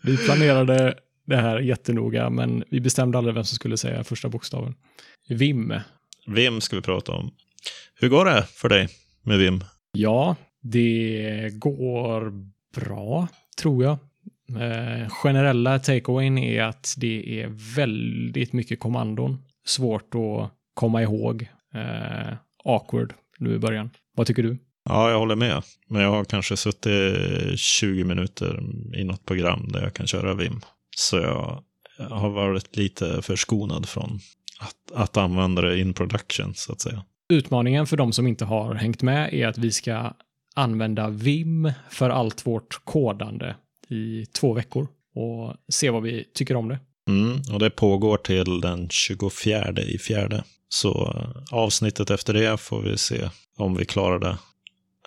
vi 0.01 0.17
planerade 0.17 0.93
det 1.25 1.37
här 1.37 1.59
jättenoga, 1.59 2.29
men 2.29 2.63
vi 2.69 2.79
bestämde 2.79 3.17
aldrig 3.17 3.35
vem 3.35 3.43
som 3.43 3.55
skulle 3.55 3.77
säga 3.77 4.03
första 4.03 4.29
bokstaven. 4.29 4.75
Vim. 5.29 5.73
Vim 6.27 6.61
ska 6.61 6.75
vi 6.75 6.81
prata 6.81 7.11
om. 7.11 7.31
Hur 7.99 8.09
går 8.09 8.25
det 8.25 8.43
för 8.43 8.69
dig 8.69 8.87
med 9.23 9.37
Vim? 9.37 9.63
Ja, 9.91 10.35
det 10.61 11.49
går 11.53 12.33
bra, 12.75 13.27
tror 13.61 13.83
jag. 13.83 13.97
Eh, 14.49 15.09
generella 15.09 15.79
takeawayn 15.79 16.37
är 16.37 16.63
att 16.63 16.95
det 16.97 17.41
är 17.41 17.75
väldigt 17.75 18.53
mycket 18.53 18.79
kommandon. 18.79 19.43
Svårt 19.65 20.15
att 20.15 20.51
komma 20.73 21.01
ihåg. 21.01 21.49
Eh, 21.73 22.33
awkward 22.65 23.13
nu 23.39 23.55
i 23.55 23.59
början. 23.59 23.89
Vad 24.15 24.27
tycker 24.27 24.43
du? 24.43 24.57
Ja, 24.89 25.11
jag 25.11 25.19
håller 25.19 25.35
med. 25.35 25.63
Men 25.87 26.01
jag 26.01 26.09
har 26.09 26.25
kanske 26.25 26.57
suttit 26.57 27.59
20 27.59 28.03
minuter 28.03 28.63
i 28.95 29.03
något 29.03 29.25
program 29.25 29.67
där 29.71 29.81
jag 29.83 29.93
kan 29.93 30.07
köra 30.07 30.33
Vim. 30.33 30.61
Så 30.97 31.17
jag 31.17 31.63
har 32.09 32.29
varit 32.29 32.75
lite 32.75 33.21
förskonad 33.21 33.89
från 33.89 34.19
att, 34.59 34.91
att 34.93 35.17
använda 35.17 35.61
det 35.61 35.79
in 35.79 35.93
production, 35.93 36.53
så 36.55 36.71
att 36.71 36.81
säga. 36.81 37.03
Utmaningen 37.29 37.87
för 37.87 37.97
de 37.97 38.13
som 38.13 38.27
inte 38.27 38.45
har 38.45 38.75
hängt 38.75 39.01
med 39.01 39.33
är 39.33 39.47
att 39.47 39.57
vi 39.57 39.71
ska 39.71 40.13
använda 40.55 41.09
Vim 41.09 41.71
för 41.89 42.09
allt 42.09 42.47
vårt 42.47 42.85
kodande 42.85 43.55
i 43.89 44.25
två 44.25 44.53
veckor 44.53 44.87
och 45.15 45.55
se 45.69 45.89
vad 45.89 46.03
vi 46.03 46.23
tycker 46.33 46.55
om 46.55 46.69
det. 46.69 46.79
Mm, 47.09 47.41
och 47.53 47.59
det 47.59 47.69
pågår 47.69 48.17
till 48.17 48.61
den 48.61 48.89
24 48.89 49.81
i 49.81 49.97
fjärde. 49.97 50.43
Så 50.69 51.13
eh, 51.15 51.57
avsnittet 51.57 52.09
efter 52.09 52.33
det 52.33 52.57
får 52.57 52.81
vi 52.81 52.97
se 52.97 53.29
om 53.57 53.75
vi 53.75 53.85
klarar 53.85 54.19
det 54.19 54.37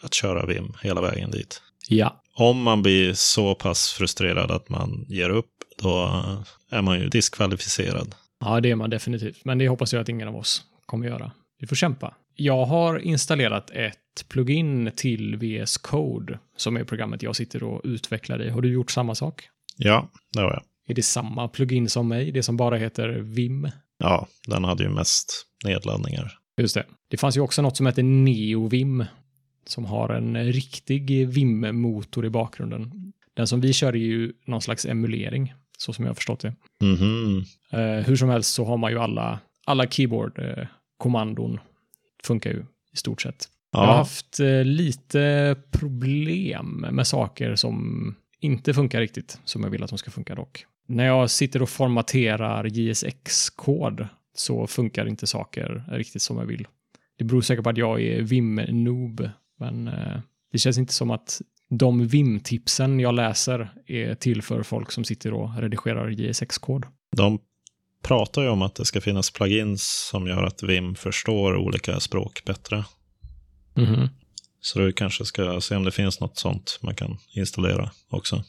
att 0.02 0.14
köra 0.14 0.46
Vim 0.46 0.74
hela 0.82 1.00
vägen 1.00 1.30
dit. 1.30 1.62
Ja. 1.88 2.22
Om 2.34 2.62
man 2.62 2.82
blir 2.82 3.14
så 3.14 3.54
pass 3.54 3.92
frustrerad 3.92 4.50
att 4.50 4.68
man 4.68 5.06
ger 5.08 5.30
upp, 5.30 5.50
då 5.82 6.04
eh, 6.04 6.78
är 6.78 6.82
man 6.82 7.00
ju 7.00 7.08
diskvalificerad. 7.08 8.14
Ja, 8.40 8.60
det 8.60 8.70
är 8.70 8.76
man 8.76 8.90
definitivt. 8.90 9.44
Men 9.44 9.58
det 9.58 9.68
hoppas 9.68 9.92
jag 9.92 10.00
att 10.00 10.08
ingen 10.08 10.28
av 10.28 10.36
oss 10.36 10.62
kommer 10.86 11.06
göra. 11.06 11.32
Vi 11.58 11.66
får 11.66 11.76
kämpa. 11.76 12.14
Jag 12.34 12.64
har 12.64 12.98
installerat 12.98 13.70
ett 13.70 14.28
plugin 14.28 14.90
till 14.96 15.36
VS 15.36 15.76
Code, 15.76 16.38
som 16.56 16.76
är 16.76 16.84
programmet 16.84 17.22
jag 17.22 17.36
sitter 17.36 17.62
och 17.62 17.80
utvecklar 17.84 18.42
i. 18.42 18.50
Har 18.50 18.60
du 18.60 18.72
gjort 18.72 18.90
samma 18.90 19.14
sak? 19.14 19.48
Ja, 19.76 20.10
det 20.32 20.40
har 20.40 20.50
jag. 20.50 20.62
Är 20.88 20.94
det 20.94 21.02
samma 21.02 21.48
plugin 21.48 21.88
som 21.88 22.08
mig, 22.08 22.32
det 22.32 22.42
som 22.42 22.56
bara 22.56 22.76
heter 22.76 23.08
Vim? 23.08 23.68
Ja, 23.98 24.26
den 24.46 24.64
hade 24.64 24.82
ju 24.84 24.90
mest 24.90 25.46
nedladdningar. 25.64 26.38
Just 26.60 26.74
det. 26.74 26.84
Det 27.08 27.16
fanns 27.16 27.36
ju 27.36 27.40
också 27.40 27.62
något 27.62 27.76
som 27.76 27.86
heter 27.86 28.02
NeoVim, 28.02 29.04
som 29.66 29.84
har 29.84 30.08
en 30.08 30.44
riktig 30.44 31.28
Vim-motor 31.28 32.26
i 32.26 32.30
bakgrunden. 32.30 33.12
Den 33.34 33.46
som 33.46 33.60
vi 33.60 33.72
kör 33.72 33.92
är 33.92 33.96
ju 33.98 34.32
någon 34.46 34.62
slags 34.62 34.86
emulering, 34.86 35.54
så 35.78 35.92
som 35.92 36.04
jag 36.04 36.10
har 36.10 36.14
förstått 36.14 36.40
det. 36.40 36.54
Mhm. 36.82 37.44
Eh, 37.70 38.04
hur 38.06 38.16
som 38.16 38.28
helst 38.28 38.54
så 38.54 38.64
har 38.64 38.76
man 38.76 38.90
ju 38.92 38.98
alla, 38.98 39.40
alla 39.64 39.86
keyboard-kommandon 39.86 41.60
funkar 42.24 42.50
ju 42.50 42.64
i 42.92 42.96
stort 42.96 43.22
sett. 43.22 43.48
Jag 43.72 43.78
har 43.80 43.86
Ja, 43.86 43.92
haft 43.96 44.40
eh, 44.40 44.64
lite 44.64 45.56
problem 45.70 46.86
med 46.90 47.06
saker 47.06 47.56
som 47.56 48.14
inte 48.40 48.74
funkar 48.74 49.00
riktigt 49.00 49.40
som 49.44 49.62
jag 49.62 49.70
vill 49.70 49.82
att 49.82 49.90
de 49.90 49.98
ska 49.98 50.10
funka 50.10 50.34
dock. 50.34 50.66
När 50.88 51.06
jag 51.06 51.30
sitter 51.30 51.62
och 51.62 51.68
formaterar 51.68 52.64
JSX-kod 52.64 54.08
så 54.34 54.66
funkar 54.66 55.06
inte 55.06 55.26
saker 55.26 55.84
riktigt 55.90 56.22
som 56.22 56.38
jag 56.38 56.46
vill. 56.46 56.66
Det 57.18 57.24
beror 57.24 57.40
säkert 57.40 57.64
på 57.64 57.70
att 57.70 57.76
jag 57.76 58.02
är 58.02 58.22
Vim-noob, 58.22 59.30
men 59.58 59.88
eh, 59.88 60.20
det 60.52 60.58
känns 60.58 60.78
inte 60.78 60.92
som 60.92 61.10
att 61.10 61.40
de 61.70 62.06
Vim-tipsen 62.06 63.00
jag 63.00 63.14
läser 63.14 63.72
är 63.86 64.14
till 64.14 64.42
för 64.42 64.62
folk 64.62 64.92
som 64.92 65.04
sitter 65.04 65.32
och 65.32 65.58
redigerar 65.58 66.08
JSX-kod. 66.08 66.86
de 67.16 67.38
pratar 68.02 68.42
ju 68.42 68.48
om 68.48 68.62
att 68.62 68.74
det 68.74 68.84
ska 68.84 69.00
finnas 69.00 69.30
plugins 69.30 70.08
som 70.10 70.26
gör 70.26 70.42
att 70.42 70.62
Vim 70.62 70.94
förstår 70.94 71.56
olika 71.56 72.00
språk 72.00 72.42
bättre. 72.44 72.84
Mhm. 73.74 74.08
Så 74.60 74.78
du 74.78 74.92
kanske 74.92 75.24
ska 75.24 75.60
se 75.60 75.76
om 75.76 75.84
det 75.84 75.90
finns 75.90 76.20
något 76.20 76.38
sånt 76.38 76.78
man 76.82 76.94
kan 76.94 77.18
installera 77.34 77.90
också. 78.10 78.44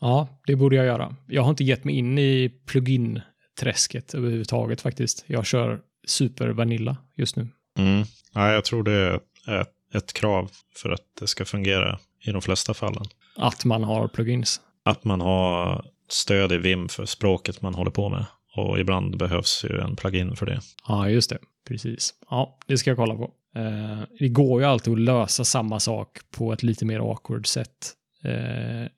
Ja, 0.00 0.28
det 0.46 0.56
borde 0.56 0.76
jag 0.76 0.86
göra. 0.86 1.16
Jag 1.26 1.42
har 1.42 1.50
inte 1.50 1.64
gett 1.64 1.84
mig 1.84 1.94
in 1.94 2.18
i 2.18 2.52
plugin-träsket 2.66 4.14
överhuvudtaget 4.14 4.80
faktiskt. 4.80 5.24
Jag 5.26 5.46
kör 5.46 5.80
super 6.06 6.48
vanilla 6.48 6.96
just 7.16 7.36
nu. 7.36 7.48
Mm. 7.78 8.04
Ja, 8.34 8.52
jag 8.52 8.64
tror 8.64 8.82
det 8.82 8.92
är 8.92 9.14
ett, 9.60 9.94
ett 9.94 10.12
krav 10.12 10.50
för 10.76 10.90
att 10.90 11.04
det 11.20 11.26
ska 11.26 11.44
fungera 11.44 11.98
i 12.24 12.30
de 12.30 12.42
flesta 12.42 12.74
fallen. 12.74 13.04
Att 13.36 13.64
man 13.64 13.84
har 13.84 14.08
plugins. 14.08 14.60
Att 14.84 15.04
man 15.04 15.20
har 15.20 15.84
stöd 16.08 16.52
i 16.52 16.56
Vim 16.56 16.88
för 16.88 17.06
språket 17.06 17.62
man 17.62 17.74
håller 17.74 17.90
på 17.90 18.08
med. 18.08 18.26
Och 18.56 18.80
ibland 18.80 19.16
behövs 19.16 19.64
ju 19.64 19.80
en 19.80 19.96
plugin 19.96 20.36
för 20.36 20.46
det. 20.46 20.60
Ja, 20.88 21.08
just 21.08 21.30
det. 21.30 21.38
Precis. 21.68 22.14
Ja, 22.30 22.58
det 22.66 22.78
ska 22.78 22.90
jag 22.90 22.96
kolla 22.96 23.14
på. 23.14 23.30
Eh, 23.56 24.02
det 24.18 24.28
går 24.28 24.60
ju 24.60 24.66
alltid 24.66 24.92
att 24.92 24.98
lösa 24.98 25.44
samma 25.44 25.80
sak 25.80 26.18
på 26.30 26.52
ett 26.52 26.62
lite 26.62 26.84
mer 26.84 27.10
awkward 27.10 27.46
sätt 27.46 27.92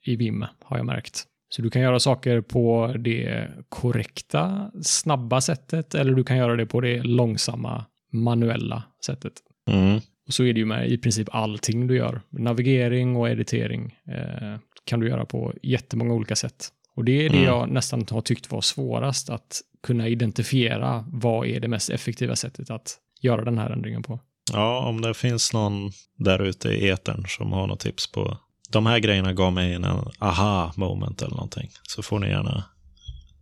i 0.03 0.17
Vim, 0.17 0.45
har 0.65 0.77
jag 0.77 0.87
märkt. 0.87 1.25
Så 1.49 1.63
du 1.63 1.71
kan 1.71 1.83
göra 1.83 2.01
saker 2.01 2.41
på 2.41 2.95
det 2.99 3.49
korrekta, 3.69 4.71
snabba 4.83 5.41
sättet 5.41 5.95
eller 5.95 6.13
du 6.13 6.25
kan 6.25 6.37
göra 6.37 6.57
det 6.57 6.67
på 6.67 6.81
det 6.81 7.03
långsamma, 7.03 7.85
manuella 8.13 8.83
sättet. 9.07 9.33
Mm. 9.71 10.01
Och 10.27 10.35
så 10.35 10.45
är 10.45 10.53
det 10.53 10.61
ju 10.61 10.67
med 10.67 10.91
i 10.91 10.99
princip 10.99 11.29
allting 11.31 11.87
du 11.87 11.97
gör. 11.97 12.21
Navigering 12.31 13.17
och 13.17 13.29
editering 13.29 13.95
eh, 14.09 14.59
kan 14.85 15.01
du 15.01 15.09
göra 15.09 15.25
på 15.25 15.55
jättemånga 15.63 16.15
olika 16.15 16.37
sätt. 16.37 16.69
Och 16.97 17.05
det 17.05 17.27
är 17.27 17.31
det 17.31 17.37
Mm. 17.37 17.45
jag 17.49 17.71
nästan 17.71 18.07
har 18.11 18.21
tyckt 18.21 18.53
var 18.53 18.61
svårast, 18.61 19.31
att 19.31 19.61
kunna 19.83 20.09
identifiera 20.09 21.05
vad 21.09 21.47
är 21.47 21.61
det 21.61 21.69
mest 21.69 21.91
effektiva 21.91 22.37
sättet 22.37 22.71
att 22.71 22.99
göra 23.21 23.45
den 23.45 23.59
här 23.59 23.71
ändringen 23.71 24.03
på. 24.03 24.21
Ja, 24.53 24.87
om 24.89 25.01
det 25.01 25.15
finns 25.15 25.53
någon 25.53 25.91
där 26.19 26.43
ute 26.43 26.69
i 26.69 26.89
etern 26.89 27.25
som 27.29 27.53
har 27.53 27.67
något 27.67 27.81
tips 27.81 28.13
på 28.13 28.39
de 28.71 28.87
här 28.87 28.99
grejerna 28.99 29.33
gav 29.33 29.53
mig 29.53 29.75
en 29.75 29.85
aha 30.19 30.73
moment 30.77 31.23
eller 31.23 31.35
någonting. 31.35 31.71
Så 31.83 32.03
får 32.03 32.19
ni 32.19 32.29
gärna 32.29 32.65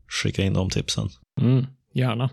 skicka 0.08 0.42
in 0.42 0.52
de 0.52 0.70
tipsen. 0.70 1.08
Mm, 1.40 1.66
gärna. 1.92 2.30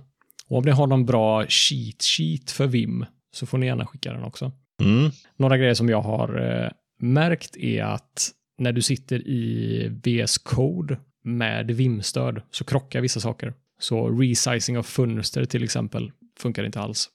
Och 0.47 0.57
om 0.57 0.63
ni 0.63 0.71
har 0.71 0.87
någon 0.87 1.05
bra 1.05 1.45
cheat 1.47 2.03
sheet 2.03 2.51
för 2.51 2.67
Vim 2.67 3.05
så 3.33 3.45
får 3.45 3.57
ni 3.57 3.65
gärna 3.65 3.85
skicka 3.85 4.13
den 4.13 4.23
också. 4.23 4.51
Mm. 4.81 5.11
Några 5.37 5.57
grejer 5.57 5.73
som 5.73 5.89
jag 5.89 6.01
har 6.01 6.61
eh, 6.63 6.71
märkt 6.99 7.57
är 7.57 7.83
att 7.83 8.31
när 8.57 8.71
du 8.71 8.81
sitter 8.81 9.27
i 9.27 9.87
VS 10.03 10.37
Code 10.37 10.97
med 11.23 11.71
Vim-stöd 11.71 12.41
så 12.51 12.63
krockar 12.63 13.01
vissa 13.01 13.19
saker. 13.19 13.53
Så 13.79 14.09
resizing 14.09 14.77
av 14.77 14.83
fönster 14.83 15.45
till 15.45 15.63
exempel 15.63 16.11
funkar 16.39 16.63
inte 16.63 16.79
alls. 16.79 17.09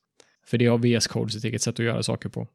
För 0.47 0.59
det 0.59 0.67
har 0.67 0.79
VS 0.79 1.07
Code 1.07 1.33
sitt 1.33 1.45
eget 1.45 1.63
sätt 1.63 1.81
att 1.81 1.87
göra 1.87 2.03
saker 2.03 2.29
på. 2.29 2.49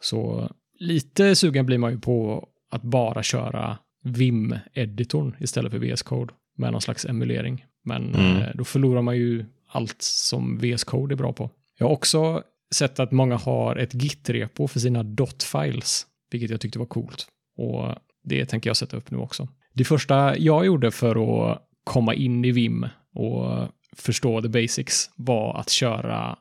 Så 0.00 0.50
lite 0.78 1.36
sugen 1.36 1.66
blir 1.66 1.78
man 1.78 1.92
ju 1.92 2.00
på 2.00 2.48
att 2.70 2.82
bara 2.82 3.22
köra 3.22 3.78
Vim-editorn 4.04 5.36
istället 5.40 5.72
för 5.72 5.78
VS 5.78 6.02
Code 6.02 6.34
med 6.56 6.72
någon 6.72 6.80
slags 6.80 7.04
emulering. 7.04 7.64
Men 7.84 8.14
Mm. 8.14 8.36
eh, 8.42 8.48
då 8.54 8.64
förlorar 8.64 9.02
man 9.02 9.16
ju 9.16 9.44
allt 9.68 10.02
som 10.02 10.58
VS 10.58 10.84
Code 10.84 11.14
är 11.14 11.16
bra 11.16 11.32
på. 11.32 11.50
Jag 11.78 11.86
har 11.86 11.92
också 11.92 12.42
sett 12.74 13.00
att 13.00 13.12
många 13.12 13.36
har 13.36 13.76
ett 13.76 13.94
Git-repo 13.94 14.66
för 14.68 14.80
sina 14.80 15.02
dot-files, 15.02 16.06
vilket 16.30 16.50
jag 16.50 16.60
tyckte 16.60 16.78
var 16.78 16.86
coolt. 16.86 17.26
Och 17.56 17.94
det 18.24 18.46
tänker 18.46 18.70
jag 18.70 18.76
sätta 18.76 18.96
upp 18.96 19.10
nu 19.10 19.18
också. 19.18 19.48
Det 19.72 19.84
första 19.84 20.36
jag 20.38 20.66
gjorde 20.66 20.90
för 20.90 21.50
att 21.52 21.58
komma 21.84 22.14
in 22.14 22.44
i 22.44 22.50
Vim 22.52 22.86
och 23.14 23.68
förstå 23.96 24.42
the 24.42 24.48
basics 24.48 25.10
var 25.16 25.58
att 25.60 25.70
köra 25.70 26.36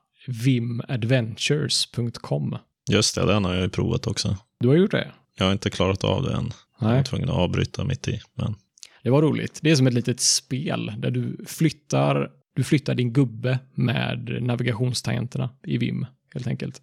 vimadventures.com. 1.23 2.57
Just 2.91 3.15
det, 3.15 3.25
den 3.25 3.45
har 3.45 3.53
jag 3.53 3.63
ju 3.63 3.69
provat 3.69 4.07
också. 4.07 4.37
Du 4.59 4.67
har 4.67 4.75
gjort 4.75 4.91
det? 4.91 5.11
Jag 5.37 5.45
har 5.45 5.51
inte 5.51 5.69
klarat 5.69 6.03
av 6.03 6.23
det 6.23 6.33
än. 6.33 6.51
Jag 6.79 6.87
var 6.87 6.93
Nej. 6.93 7.03
tvungen 7.03 7.29
att 7.29 7.35
avbryta 7.35 7.83
mitt 7.83 8.07
i. 8.07 8.21
Men... 8.33 8.55
Det 9.03 9.09
var 9.09 9.21
roligt. 9.21 9.59
Det 9.61 9.71
är 9.71 9.75
som 9.75 9.87
ett 9.87 9.93
litet 9.93 10.19
spel 10.19 10.91
där 10.97 11.11
du 11.11 11.45
flyttar, 11.47 12.31
du 12.55 12.63
flyttar 12.63 12.95
din 12.95 13.13
gubbe 13.13 13.59
med 13.73 14.37
navigationstangenterna 14.41 15.49
i 15.63 15.77
Vim, 15.77 16.05
helt 16.33 16.47
enkelt. 16.47 16.81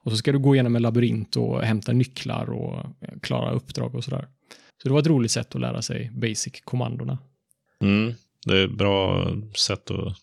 Och 0.00 0.10
så 0.10 0.16
ska 0.16 0.32
du 0.32 0.38
gå 0.38 0.54
igenom 0.54 0.76
en 0.76 0.82
labyrint 0.82 1.36
och 1.36 1.62
hämta 1.62 1.92
nycklar 1.92 2.50
och 2.50 2.86
klara 3.22 3.52
uppdrag 3.52 3.94
och 3.94 4.04
sådär. 4.04 4.28
Så 4.82 4.88
det 4.88 4.92
var 4.92 5.00
ett 5.00 5.06
roligt 5.06 5.30
sätt 5.30 5.54
att 5.54 5.60
lära 5.60 5.82
sig 5.82 6.10
basic-kommandona. 6.14 7.18
Mm. 7.80 8.14
Det 8.46 8.58
är 8.58 8.64
ett 8.64 8.78
bra 8.78 9.28
sätt 9.56 9.90
att 9.90 10.16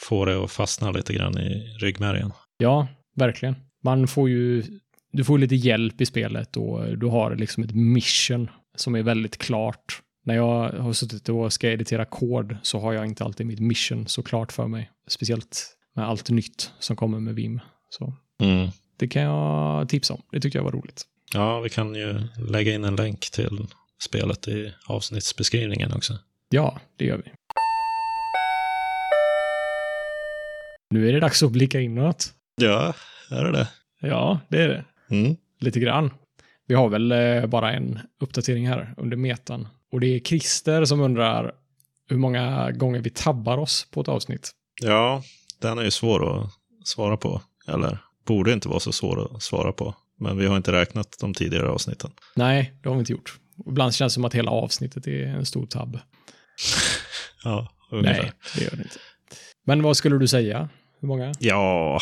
få 0.00 0.24
det 0.24 0.44
att 0.44 0.50
fastna 0.50 0.90
lite 0.90 1.12
grann 1.12 1.38
i 1.38 1.76
ryggmärgen. 1.80 2.32
Ja, 2.58 2.88
verkligen. 3.14 3.54
Man 3.82 4.08
får 4.08 4.28
ju, 4.28 4.64
du 5.12 5.24
får 5.24 5.38
lite 5.38 5.54
hjälp 5.54 6.00
i 6.00 6.06
spelet 6.06 6.56
och 6.56 6.98
du 6.98 7.06
har 7.06 7.36
liksom 7.36 7.62
ett 7.62 7.74
mission 7.74 8.50
som 8.76 8.94
är 8.94 9.02
väldigt 9.02 9.38
klart. 9.38 10.02
När 10.24 10.34
jag 10.34 10.70
har 10.72 10.92
suttit 10.92 11.28
och 11.28 11.52
ska 11.52 11.70
editera 11.70 12.04
kod 12.04 12.56
så 12.62 12.78
har 12.80 12.92
jag 12.92 13.06
inte 13.06 13.24
alltid 13.24 13.46
mitt 13.46 13.60
mission 13.60 14.06
så 14.06 14.22
klart 14.22 14.52
för 14.52 14.66
mig. 14.66 14.90
Speciellt 15.08 15.66
med 15.94 16.08
allt 16.08 16.30
nytt 16.30 16.72
som 16.78 16.96
kommer 16.96 17.20
med 17.20 17.34
Vim. 17.34 17.60
Så 17.90 18.14
Mm. 18.42 18.68
det 18.96 19.08
kan 19.08 19.22
jag 19.22 19.88
tipsa 19.88 20.14
om. 20.14 20.22
Det 20.32 20.40
tyckte 20.40 20.58
jag 20.58 20.64
var 20.64 20.72
roligt. 20.72 21.02
Ja, 21.34 21.60
vi 21.60 21.68
kan 21.70 21.94
ju 21.94 22.20
lägga 22.48 22.74
in 22.74 22.84
en 22.84 22.96
länk 22.96 23.20
till 23.30 23.66
spelet 24.02 24.48
i 24.48 24.72
avsnittsbeskrivningen 24.86 25.92
också. 25.92 26.18
Ja, 26.48 26.80
det 26.96 27.04
gör 27.04 27.16
vi. 27.16 27.30
Nu 30.90 31.08
är 31.08 31.12
det 31.12 31.20
dags 31.20 31.42
att 31.42 31.52
blicka 31.52 31.80
inåt. 31.80 32.32
Ja, 32.56 32.94
är 33.30 33.44
det 33.44 33.52
det? 33.52 33.68
Ja, 34.00 34.40
det 34.48 34.62
är 34.62 34.68
det. 34.68 34.84
Mm. 35.10 35.36
Lite 35.60 35.80
grann. 35.80 36.10
Vi 36.66 36.74
har 36.74 36.88
väl 36.88 37.12
eh, 37.12 37.46
bara 37.46 37.72
en 37.72 37.98
uppdatering 38.20 38.68
här 38.68 38.94
under 38.96 39.16
metan. 39.16 39.68
Och 39.92 40.00
det 40.00 40.06
är 40.06 40.20
Christer 40.20 40.84
som 40.84 41.00
undrar 41.00 41.52
hur 42.08 42.16
många 42.16 42.70
gånger 42.70 43.00
vi 43.00 43.10
tabbar 43.10 43.58
oss 43.58 43.86
på 43.90 44.00
ett 44.00 44.08
avsnitt. 44.08 44.50
Ja, 44.82 45.22
den 45.60 45.78
är 45.78 45.82
ju 45.82 45.90
svår 45.90 46.42
att 46.42 46.50
svara 46.84 47.16
på. 47.16 47.42
Eller 47.68 47.98
borde 48.26 48.52
inte 48.52 48.68
vara 48.68 48.80
så 48.80 48.92
svår 48.92 49.36
att 49.36 49.42
svara 49.42 49.72
på. 49.72 49.94
Men 50.20 50.38
vi 50.38 50.46
har 50.46 50.56
inte 50.56 50.72
räknat 50.72 51.16
de 51.20 51.34
tidigare 51.34 51.68
avsnitten. 51.68 52.10
Nej, 52.36 52.72
det 52.82 52.88
har 52.88 52.96
vi 52.96 53.00
inte 53.00 53.12
gjort. 53.12 53.38
Ibland 53.66 53.94
känns 53.94 54.12
det 54.12 54.14
som 54.14 54.24
att 54.24 54.34
hela 54.34 54.50
avsnittet 54.50 55.06
är 55.06 55.26
en 55.26 55.46
stor 55.46 55.66
tabb. 55.66 55.98
Ja, 57.44 57.68
ungefär. 57.90 58.22
Nej, 58.22 58.32
det 58.56 58.64
gör 58.64 58.70
det 58.70 58.82
inte. 58.82 58.96
Men 59.64 59.82
vad 59.82 59.96
skulle 59.96 60.18
du 60.18 60.28
säga? 60.28 60.68
Hur 61.00 61.08
många, 61.08 61.34
Ja, 61.38 62.00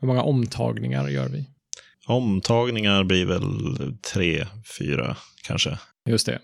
hur 0.00 0.06
många 0.08 0.22
omtagningar 0.22 1.08
gör 1.08 1.28
vi? 1.28 1.46
Omtagningar 2.10 3.04
blir 3.04 3.26
väl 3.26 3.42
tre, 4.14 4.46
fyra 4.78 5.16
kanske. 5.46 5.78
Just 6.08 6.26
det. 6.26 6.38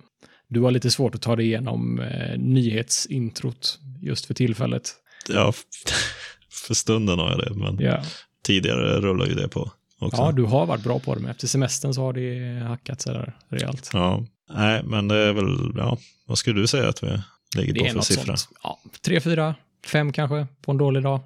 Du 0.48 0.60
har 0.60 0.70
lite 0.70 0.90
svårt 0.90 1.14
att 1.14 1.22
ta 1.22 1.36
dig 1.36 1.46
igenom 1.46 2.00
eh, 2.00 2.38
nyhetsintrot 2.38 3.78
just 4.02 4.26
för 4.26 4.34
tillfället. 4.34 4.94
Ja, 5.28 5.52
för 6.66 6.74
stunden 6.74 7.18
har 7.18 7.30
jag 7.30 7.38
det, 7.38 7.54
men 7.54 7.78
Ja. 7.80 8.02
tidigare 8.44 9.00
rullar 9.00 9.26
ju 9.26 9.34
det 9.34 9.48
på 9.48 9.70
också. 9.98 10.22
ja, 10.22 10.32
du 10.32 10.42
har 10.44 10.66
varit 10.66 10.82
bra 10.84 10.98
på 10.98 11.14
det, 11.14 11.20
men 11.20 11.30
efter 11.30 11.46
semestern 11.46 11.94
så 11.94 12.00
har 12.02 12.12
det 12.12 12.64
hackat 12.64 13.00
sådär 13.00 13.36
rejält. 13.48 13.90
Ja, 13.92 14.24
nej, 14.54 14.82
men 14.84 15.08
det 15.08 15.16
är 15.16 15.32
väl, 15.32 15.72
ja, 15.76 15.98
vad 16.26 16.38
skulle 16.38 16.60
du 16.60 16.66
säga 16.66 16.88
att 16.88 17.02
vi 17.02 17.20
ligger 17.56 17.72
Det 17.72 17.80
på 17.80 17.94
för 17.94 18.00
siffra? 18.14 18.36
sånt. 18.36 18.58
Ja, 18.62 18.78
tre, 19.04 19.20
fyra, 19.20 19.54
fem 19.86 20.12
kanske 20.12 20.46
på 20.62 20.70
en 20.70 20.78
dålig 20.78 21.02
dag. 21.02 21.20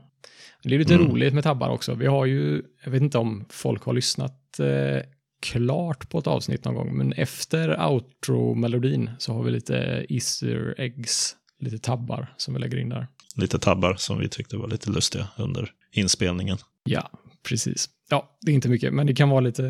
Det 0.63 0.75
är 0.75 0.79
lite 0.79 0.95
Mm. 0.95 1.09
roligt 1.09 1.35
med 1.35 1.45
tabbar 1.45 1.69
också. 1.69 1.95
Vi 1.95 2.07
har 2.07 2.27
ju, 2.27 2.63
jag 2.85 2.91
vet 2.91 3.03
inte 3.03 3.19
om 3.19 3.45
folk 3.49 3.83
har 3.83 3.93
lyssnat 3.93 4.59
eh, 4.61 5.03
klart 5.43 6.09
på 6.11 6.19
ett 6.19 6.27
avsnitt 6.27 6.65
någon 6.65 6.75
gång, 6.75 6.97
men 6.97 7.13
efter 7.13 7.69
outro-melodin 7.91 9.11
så 9.19 9.33
har 9.33 9.43
vi 9.43 9.51
lite 9.51 10.07
easter 10.09 10.75
eggs, 10.79 11.37
lite 11.61 11.79
tabbar 11.79 12.35
som 12.37 12.55
vi 12.55 12.61
lägger 12.61 12.79
in 12.79 12.89
där. 12.89 13.07
Lite 13.37 13.59
tabbar 13.59 13.95
som 13.95 14.19
vi 14.19 14.29
tyckte 14.29 14.57
var 14.57 14.69
lite 14.69 14.91
lustiga 14.91 15.29
under 15.39 15.71
inspelningen. 15.93 16.59
Ja, 16.85 17.11
precis. 17.49 17.89
Ja, 18.11 18.39
det 18.41 18.51
är 18.51 18.55
inte 18.55 18.69
mycket, 18.69 18.93
men 18.95 19.07
det 19.07 19.15
kan 19.15 19.29
vara 19.29 19.41
lite, 19.41 19.63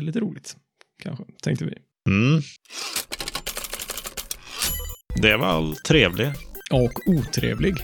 lite 0.00 0.20
roligt, 0.20 0.56
kanske, 1.02 1.24
tänkte 1.42 1.64
vi. 1.64 1.74
Mm. 2.10 2.42
Det 5.22 5.36
var 5.36 5.46
all 5.46 5.76
trevlig 5.76 6.28
Och 6.70 6.92
otrevlig. 7.06 7.74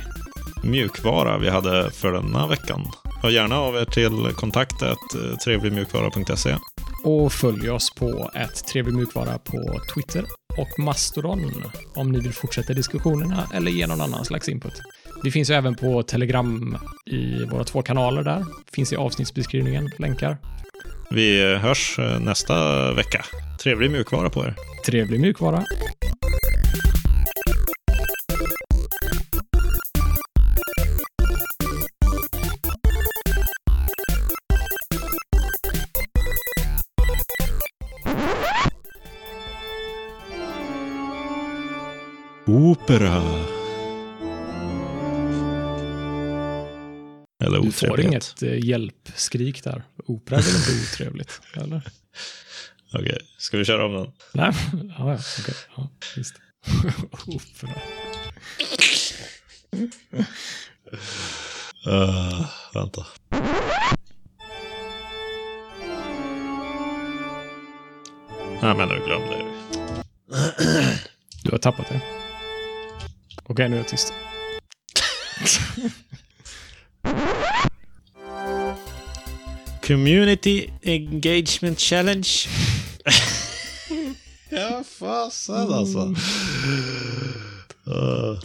Mjukvara 0.65 1.39
vi 1.39 1.49
hade 1.49 1.91
för 1.91 2.13
denna 2.13 2.47
veckan. 2.47 2.81
Hör 3.23 3.31
gärna 3.31 3.59
av 3.59 3.77
er 3.77 3.85
till 3.85 4.35
kontaktet 4.35 4.99
eh, 5.15 5.37
trevligmjukvara.se. 5.37 6.57
Och 7.05 7.33
följ 7.33 7.71
oss 7.71 7.95
på 7.95 8.31
ett 8.35 8.67
trevlig 8.67 8.95
mjukvara 8.95 9.39
på 9.39 9.81
Twitter 9.95 10.25
och 10.59 10.79
Mastodon 10.79 11.65
om 11.95 12.13
ni 12.13 12.21
vill 12.21 12.33
fortsätta 12.33 12.73
diskussionerna 12.73 13.49
eller 13.55 13.71
ge 13.71 13.87
någon 13.87 14.01
annan 14.01 14.25
slags 14.25 14.49
input. 14.49 14.73
Vi 15.25 15.31
finns 15.31 15.51
ju 15.51 15.55
även 15.55 15.75
på 15.75 16.03
Telegram 16.03 16.79
i 17.07 17.45
våra 17.45 17.65
två 17.65 17.83
kanaler 17.83 18.23
där. 18.23 18.45
Finns 18.73 18.93
i 18.93 18.97
avsnittsbeskrivningen, 18.97 19.91
länkar. 19.99 20.39
Vi 21.11 21.57
hörs 21.57 21.99
eh, 21.99 22.21
nästa 22.21 22.93
vecka. 22.93 23.25
Trevlig 23.63 23.91
mjukvara 23.91 24.31
på 24.31 24.45
er. 24.45 24.55
Trevlig 24.87 25.21
mjukvara. 25.21 25.65
Opera. 42.95 43.45
Eller 47.45 47.61
Du 47.61 47.73
får 47.73 48.01
inget 48.01 48.43
eh, 48.43 48.65
hjälpskrik 48.65 49.65
där. 49.65 49.85
Opera 50.07 50.39
är 50.39 50.43
väl 50.43 50.55
inte 50.55 50.93
otrevligt? 50.93 51.41
Eller? 51.55 51.83
Okej, 52.93 53.19
ska 53.39 53.59
vi 53.59 53.65
köra 53.65 53.87
om 53.87 53.93
den? 53.93 54.13
Nej, 54.33 54.53
ja, 54.99 55.13
ja, 55.13 55.19
okej. 55.41 55.55
Ja, 55.77 55.91
visst. 56.17 56.35
Opera. 57.27 57.75
Uh, 61.87 62.47
vänta. 62.75 63.07
Nej, 68.63 68.75
men 68.77 68.89
nu 68.89 69.03
glömde 69.07 69.37
jag. 69.39 69.47
Du 71.45 71.51
har 71.51 71.59
tappat 71.59 71.89
det. 71.89 72.24
Okej, 73.47 73.69
nu 73.69 73.77
är 73.77 73.81
jag 73.81 73.89
tyst. 73.89 74.13
Community 79.87 80.69
Engagement 80.83 81.81
Challenge. 81.81 82.29
ja, 84.49 84.85
fasen 84.99 85.73
alltså. 85.73 86.15
Uh, 87.87 88.41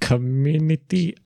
Community 0.00 1.14